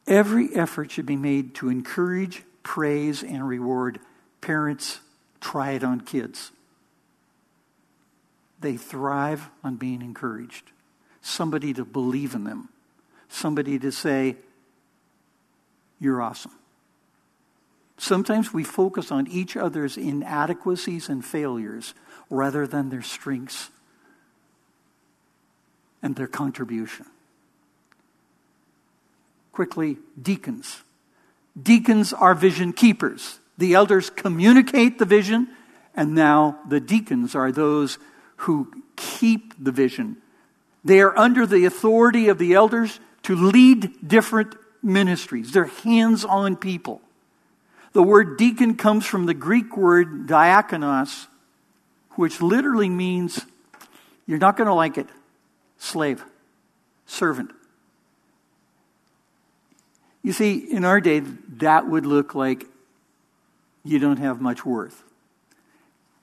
[0.05, 3.99] Every effort should be made to encourage, praise, and reward
[4.39, 4.99] parents.
[5.41, 6.51] Try it on kids.
[8.63, 10.71] They thrive on being encouraged.
[11.21, 12.69] Somebody to believe in them.
[13.27, 14.37] Somebody to say,
[15.99, 16.53] you're awesome.
[17.97, 21.93] Sometimes we focus on each other's inadequacies and failures
[22.29, 23.69] rather than their strengths
[26.01, 27.05] and their contribution.
[29.51, 30.83] Quickly, deacons.
[31.61, 33.39] Deacons are vision keepers.
[33.57, 35.49] The elders communicate the vision,
[35.93, 37.97] and now the deacons are those
[38.43, 40.17] who keep the vision.
[40.83, 45.51] They are under the authority of the elders to lead different ministries.
[45.51, 47.01] They're hands on people.
[47.93, 51.27] The word deacon comes from the Greek word diakonos,
[52.11, 53.45] which literally means,
[54.25, 55.07] you're not going to like it,
[55.77, 56.23] slave,
[57.05, 57.51] servant.
[60.21, 62.65] You see, in our day, that would look like
[63.83, 65.02] you don't have much worth.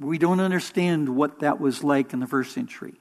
[0.01, 2.94] We don't understand what that was like in the first century.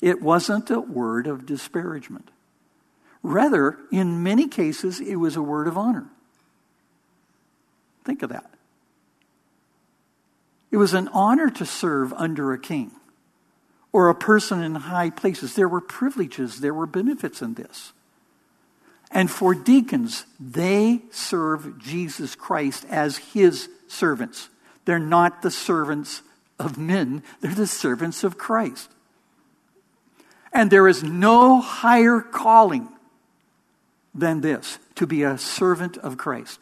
[0.00, 2.30] It wasn't a word of disparagement.
[3.22, 6.08] Rather, in many cases, it was a word of honor.
[8.04, 8.50] Think of that.
[10.70, 12.90] It was an honor to serve under a king
[13.92, 15.54] or a person in high places.
[15.54, 17.92] There were privileges, there were benefits in this.
[19.10, 24.48] And for deacons, they serve Jesus Christ as his servants.
[24.86, 26.22] They're not the servants
[26.58, 28.90] of men, they're the servants of Christ.
[30.52, 32.88] And there is no higher calling
[34.14, 36.60] than this to be a servant of Christ.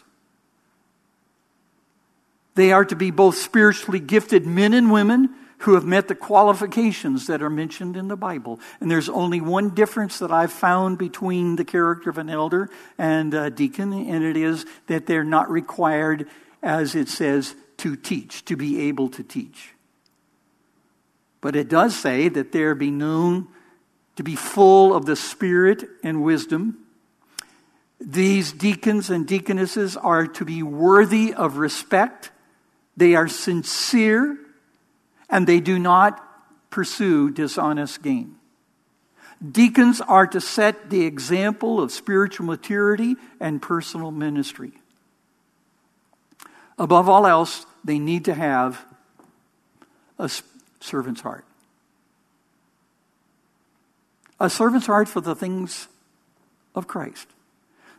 [2.56, 7.26] They are to be both spiritually gifted men and women who have met the qualifications
[7.26, 8.60] that are mentioned in the Bible.
[8.80, 12.68] And there's only one difference that I've found between the character of an elder
[12.98, 16.28] and a deacon, and it is that they're not required,
[16.62, 19.74] as it says, to teach, to be able to teach.
[21.40, 23.48] But it does say that they're be known
[24.16, 26.84] to be full of the Spirit and wisdom
[28.00, 32.30] these deacons and deaconesses are to be worthy of respect.
[32.96, 34.36] They are sincere
[35.30, 36.22] and they do not
[36.70, 38.36] pursue dishonest gain.
[39.50, 44.72] Deacons are to set the example of spiritual maturity and personal ministry.
[46.78, 48.84] Above all else, they need to have
[50.18, 50.30] a
[50.80, 51.44] servant's heart.
[54.40, 55.88] A servant's heart for the things
[56.74, 57.28] of Christ.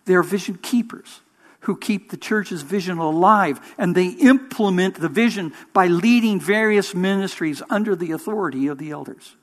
[0.06, 1.22] They are vision keepers
[1.62, 7.64] who keep the church's vision alive, and they implement the vision by leading various ministries
[7.70, 9.36] under the authority of the elders.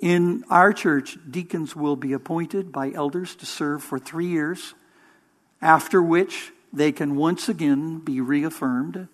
[0.00, 4.74] In our church, deacons will be appointed by elders to serve for three years,
[5.60, 9.08] after which they can once again be reaffirmed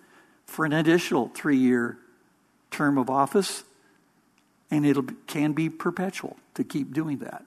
[0.46, 1.98] for an additional three year
[2.70, 3.64] term of office,
[4.70, 4.96] and it
[5.26, 7.44] can be perpetual to keep doing that.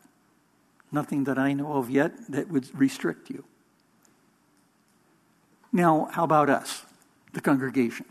[0.91, 3.45] Nothing that I know of yet that would restrict you.
[5.71, 6.83] Now, how about us,
[7.33, 8.05] the congregation?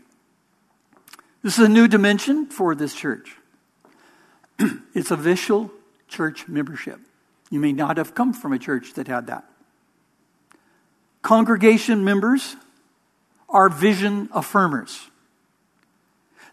[1.43, 3.35] This is a new dimension for this church.
[4.93, 5.71] it's official
[6.07, 6.99] church membership.
[7.49, 9.50] You may not have come from a church that had that.
[11.21, 12.55] Congregation members
[13.49, 15.07] are vision affirmers.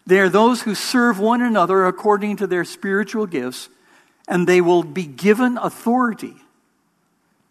[0.05, 3.69] They are those who serve one another according to their spiritual gifts,
[4.27, 6.35] and they will be given authority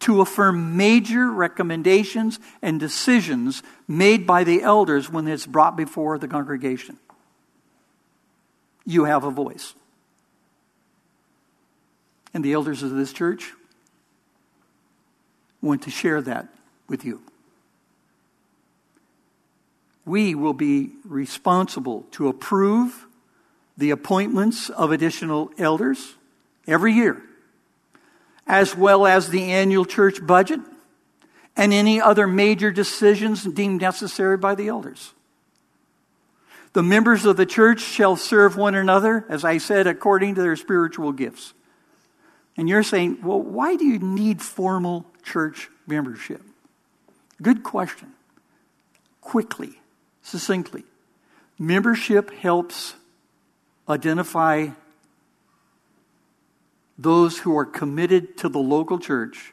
[0.00, 6.28] to affirm major recommendations and decisions made by the elders when it's brought before the
[6.28, 6.98] congregation.
[8.84, 9.74] You have a voice.
[12.32, 13.52] And the elders of this church
[15.60, 16.48] want to share that
[16.88, 17.22] with you.
[20.04, 23.06] We will be responsible to approve
[23.76, 26.14] the appointments of additional elders
[26.66, 27.22] every year
[28.48, 30.60] as well as the annual church budget
[31.54, 35.12] and any other major decisions deemed necessary by the elders.
[36.72, 40.56] The members of the church shall serve one another, as I said, according to their
[40.56, 41.52] spiritual gifts.
[42.56, 46.42] And you're saying, well, why do you need formal church membership?
[47.40, 48.12] Good question.
[49.20, 49.80] Quickly,
[50.22, 50.84] succinctly.
[51.58, 52.94] Membership helps
[53.88, 54.68] identify
[56.96, 59.52] those who are committed to the local church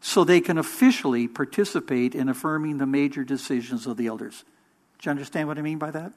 [0.00, 4.44] so they can officially participate in affirming the major decisions of the elders.
[4.98, 6.12] Do you understand what I mean by that?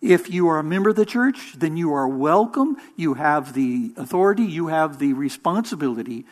[0.00, 2.76] If you are a member of the church, then you are welcome.
[2.96, 6.26] You have the authority, you have the responsibility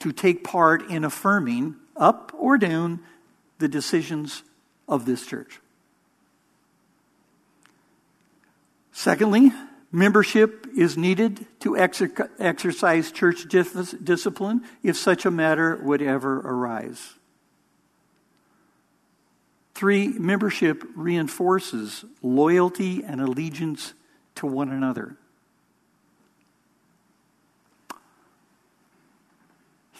[0.00, 3.00] to take part in affirming, up or down,
[3.58, 4.42] the decisions
[4.88, 5.60] of this church.
[8.92, 9.52] Secondly,
[9.92, 16.38] Membership is needed to exer- exercise church dis- discipline if such a matter would ever
[16.38, 17.14] arise.
[19.74, 23.94] Three, membership reinforces loyalty and allegiance
[24.36, 25.16] to one another.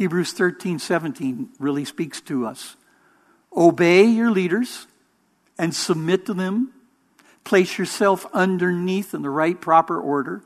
[0.00, 2.76] Hebrews 13, 17 really speaks to us.
[3.54, 4.86] Obey your leaders
[5.58, 6.72] and submit to them
[7.44, 10.42] Place yourself underneath in the right proper order,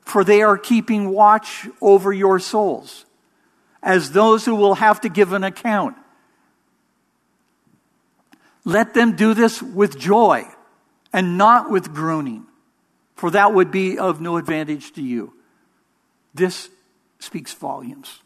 [0.00, 3.04] for they are keeping watch over your souls
[3.82, 5.96] as those who will have to give an account.
[8.64, 10.44] Let them do this with joy
[11.12, 12.46] and not with groaning,
[13.14, 15.32] for that would be of no advantage to you.
[16.34, 16.68] This
[17.20, 18.20] speaks volumes.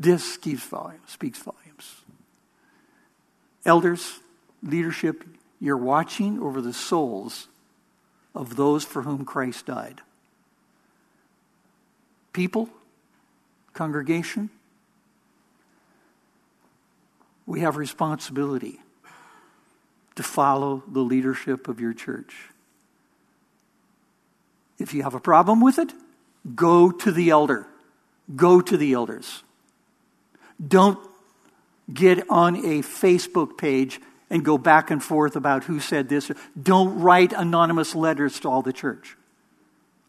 [0.00, 2.00] This speaks volumes, speaks volumes.
[3.66, 4.18] Elders,
[4.62, 5.22] leadership,
[5.60, 7.48] you're watching over the souls
[8.34, 10.00] of those for whom Christ died.
[12.32, 12.70] People,
[13.74, 14.48] congregation,
[17.44, 18.80] we have responsibility
[20.14, 22.48] to follow the leadership of your church.
[24.78, 25.92] If you have a problem with it,
[26.54, 27.66] go to the elder.
[28.34, 29.42] Go to the elders.
[30.66, 30.98] Don't
[31.92, 36.30] get on a Facebook page and go back and forth about who said this.
[36.60, 39.16] Don't write anonymous letters to all the church.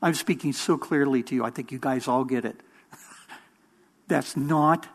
[0.01, 1.43] I'm speaking so clearly to you.
[1.43, 2.59] I think you guys all get it.
[4.07, 4.87] That's not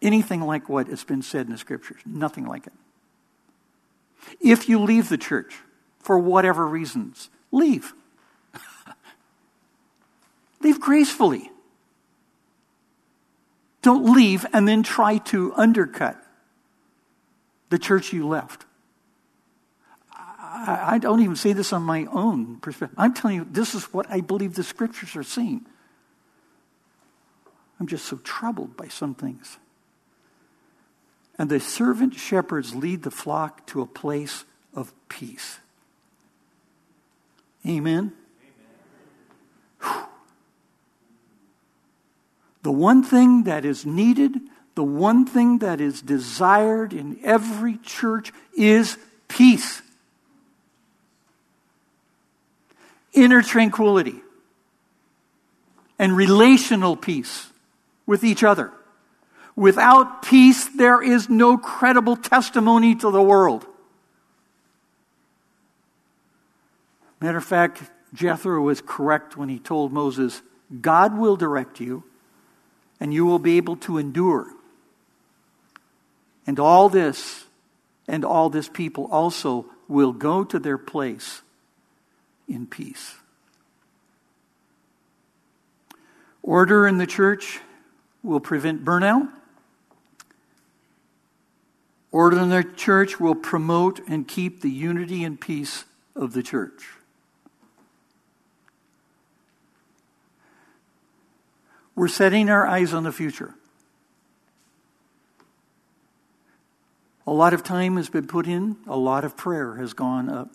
[0.00, 2.00] anything like what has been said in the scriptures.
[2.06, 2.72] Nothing like it.
[4.40, 5.56] If you leave the church
[6.00, 7.92] for whatever reasons, leave.
[10.60, 11.50] leave gracefully.
[13.82, 16.22] Don't leave and then try to undercut
[17.70, 18.64] the church you left.
[20.12, 22.98] I, I don't even say this on my own perspective.
[22.98, 25.66] I'm telling you, this is what I believe the scriptures are saying.
[27.78, 29.58] I'm just so troubled by some things.
[31.38, 35.58] And the servant shepherds lead the flock to a place of peace.
[37.64, 37.76] Amen.
[37.76, 38.12] Amen.
[42.62, 44.40] The one thing that is needed
[44.74, 48.96] the one thing that is desired in every church is
[49.26, 49.82] peace.
[53.12, 54.22] inner tranquility,
[55.98, 57.50] and relational peace
[58.06, 58.70] with each other.
[59.56, 63.66] Without peace, there is no credible testimony to the world.
[67.20, 67.82] Matter of fact,
[68.14, 70.40] Jethro was correct when he told Moses,
[70.80, 72.04] God will direct you,
[73.00, 74.52] and you will be able to endure.
[76.46, 77.44] And all this,
[78.06, 81.42] and all this people also will go to their place
[82.48, 83.14] in peace.
[86.42, 87.60] Order in the church
[88.22, 89.28] will prevent burnout.
[92.10, 95.84] Order in the church will promote and keep the unity and peace
[96.16, 96.88] of the church.
[101.98, 103.56] We're setting our eyes on the future.
[107.26, 110.52] A lot of time has been put in, a lot of prayer has gone up.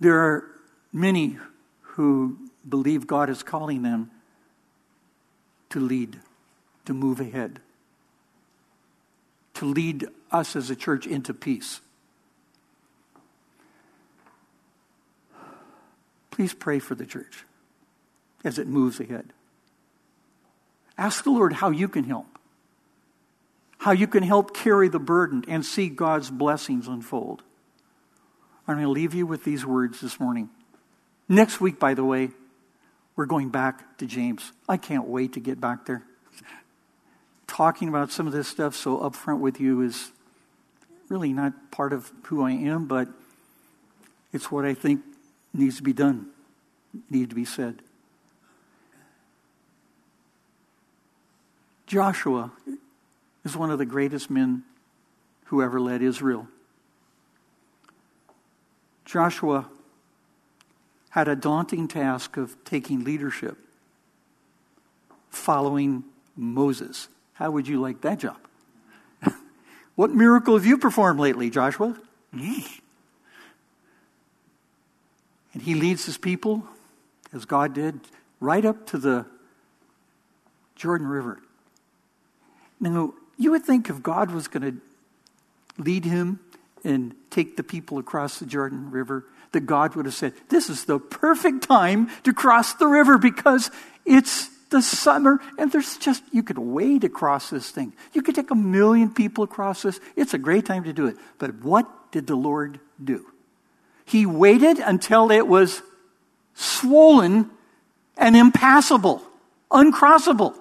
[0.00, 0.48] There are
[0.92, 1.38] many
[1.82, 2.36] who
[2.68, 4.10] believe God is calling them
[5.70, 6.18] to lead,
[6.86, 7.60] to move ahead,
[9.54, 11.80] to lead us as a church into peace.
[16.32, 17.44] Please pray for the church
[18.44, 19.32] as it moves ahead.
[20.98, 22.26] Ask the Lord how you can help,
[23.78, 27.42] how you can help carry the burden and see God's blessings unfold.
[28.66, 30.48] I'm going to leave you with these words this morning.
[31.28, 32.30] Next week, by the way,
[33.16, 34.52] we're going back to James.
[34.68, 36.04] I can't wait to get back there.
[37.46, 40.10] Talking about some of this stuff so upfront with you is
[41.08, 43.08] really not part of who I am, but
[44.32, 45.02] it's what I think
[45.52, 46.28] needs to be done,
[47.10, 47.82] needs to be said.
[51.92, 52.50] Joshua
[53.44, 54.62] is one of the greatest men
[55.44, 56.48] who ever led Israel.
[59.04, 59.68] Joshua
[61.10, 63.58] had a daunting task of taking leadership,
[65.28, 67.08] following Moses.
[67.34, 68.38] How would you like that job?
[69.94, 71.94] what miracle have you performed lately, Joshua?
[72.32, 72.64] and
[75.60, 76.66] he leads his people,
[77.34, 78.00] as God did,
[78.40, 79.26] right up to the
[80.74, 81.42] Jordan River.
[82.82, 86.40] Now, you would think if God was going to lead him
[86.84, 90.84] and take the people across the Jordan River, that God would have said, This is
[90.84, 93.70] the perfect time to cross the river because
[94.04, 97.92] it's the summer and there's just, you could wade across this thing.
[98.14, 100.00] You could take a million people across this.
[100.16, 101.16] It's a great time to do it.
[101.38, 103.26] But what did the Lord do?
[104.06, 105.82] He waited until it was
[106.54, 107.50] swollen
[108.16, 109.22] and impassable,
[109.70, 110.56] uncrossable.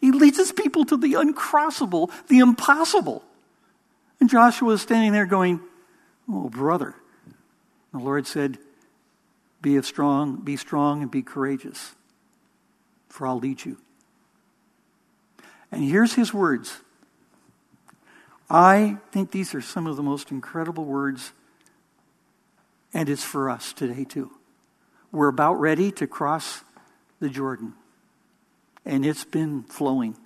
[0.00, 3.24] He leads his people to the uncrossable, the impossible.
[4.20, 5.60] And Joshua is standing there going,
[6.28, 6.94] Oh, brother.
[7.92, 8.58] The Lord said,
[9.62, 11.94] Be strong, be strong and be courageous,
[13.08, 13.78] for I'll lead you.
[15.70, 16.78] And here's his words.
[18.50, 21.32] I think these are some of the most incredible words,
[22.94, 24.30] and it's for us today, too.
[25.12, 26.62] We're about ready to cross
[27.20, 27.74] the Jordan,
[28.84, 30.16] and it's been flowing.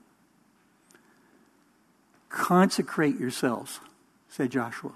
[2.29, 3.81] Consecrate yourselves,
[4.29, 4.93] said Joshua.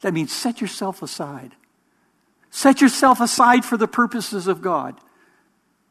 [0.00, 1.54] That means set yourself aside.
[2.50, 4.98] Set yourself aside for the purposes of God.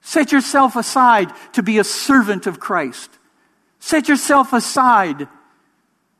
[0.01, 3.11] Set yourself aside to be a servant of Christ.
[3.79, 5.27] Set yourself aside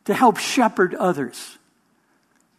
[0.05, 1.57] to help shepherd others.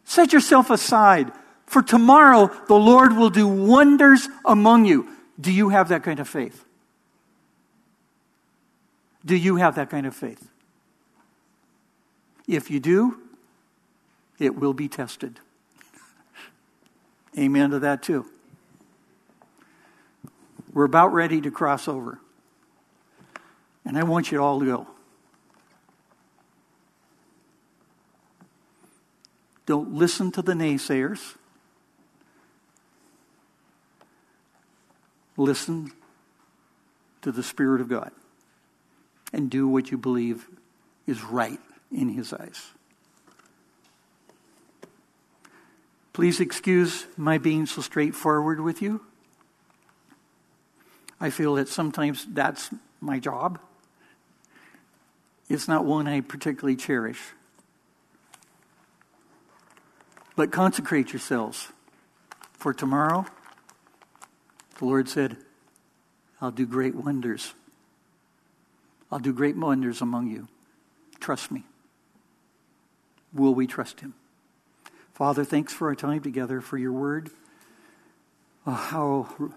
[0.04, 1.30] Set yourself aside
[1.68, 5.08] for tomorrow the Lord will do wonders among you.
[5.38, 6.64] Do you have that kind of faith?
[9.28, 10.48] Do you have that kind of faith?
[12.46, 13.20] If you do,
[14.38, 15.38] it will be tested.
[17.38, 18.24] Amen to that too.
[20.72, 22.18] We're about ready to cross over.
[23.84, 24.86] And I want you all to go.
[29.66, 31.36] Don't listen to the naysayers.
[35.36, 35.92] Listen
[37.20, 38.10] to the Spirit of God
[39.32, 40.46] and do what you believe
[41.06, 41.60] is right
[41.90, 42.70] in his eyes.
[46.12, 49.00] Please excuse my being so straightforward with you.
[51.20, 52.70] I feel that sometimes that's
[53.00, 53.58] my job.
[55.48, 57.20] It's not one I particularly cherish.
[60.36, 61.68] But consecrate yourselves,
[62.52, 63.26] for tomorrow,
[64.78, 65.36] the Lord said,
[66.40, 67.54] I'll do great wonders.
[69.10, 70.48] I'll do great wonders among you.
[71.20, 71.64] Trust me.
[73.32, 74.14] Will we trust him?
[75.14, 77.30] Father, thanks for our time together, for your word.
[78.66, 79.50] Oh, how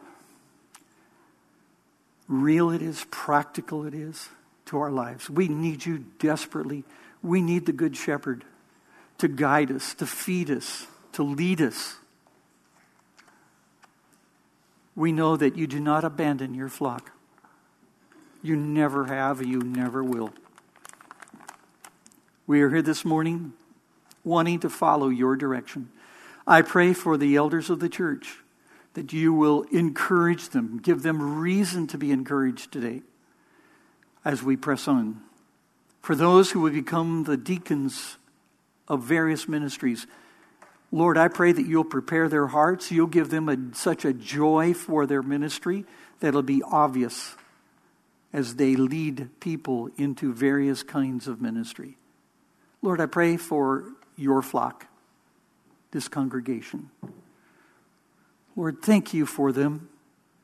[2.28, 4.30] real it is, practical it is
[4.66, 5.30] to our lives.
[5.30, 6.84] We need you desperately.
[7.22, 8.44] We need the Good Shepherd
[9.18, 11.96] to guide us, to feed us, to lead us.
[14.96, 17.12] We know that you do not abandon your flock.
[18.44, 20.34] You never have, you never will.
[22.48, 23.54] We are here this morning
[24.24, 25.90] wanting to follow your direction.
[26.48, 28.38] I pray for the elders of the church
[28.94, 33.04] that you will encourage them, give them reason to be encouraged today
[34.26, 35.22] as we press on.
[36.02, 38.18] For those who will become the deacons
[38.88, 40.08] of various ministries,
[40.92, 42.92] Lord, I pray that you'll prepare their hearts.
[42.92, 45.86] You'll give them a, such a joy for their ministry
[46.20, 47.36] that it'll be obvious
[48.34, 51.98] as they lead people into various kinds of ministry.
[52.82, 54.88] Lord, I pray for your flock,
[55.92, 56.90] this congregation.
[58.56, 59.90] Lord, thank you for them.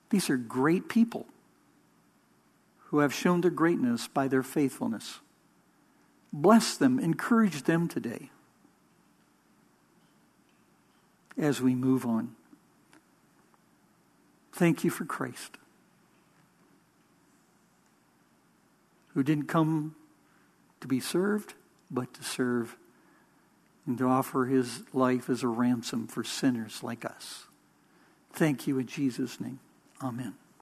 [0.10, 1.26] These are great people
[2.86, 5.20] who have shown their greatness by their faithfulness.
[6.32, 8.30] Bless them, encourage them today
[11.38, 12.36] as we move on.
[14.54, 15.58] Thank you for Christ,
[19.18, 19.96] who didn't come
[20.80, 21.56] to be served,
[21.90, 22.78] but to serve
[23.88, 27.46] and to offer his life as a ransom for sinners like us.
[28.32, 29.60] Thank you in Jesus' name.
[30.04, 30.36] Amen.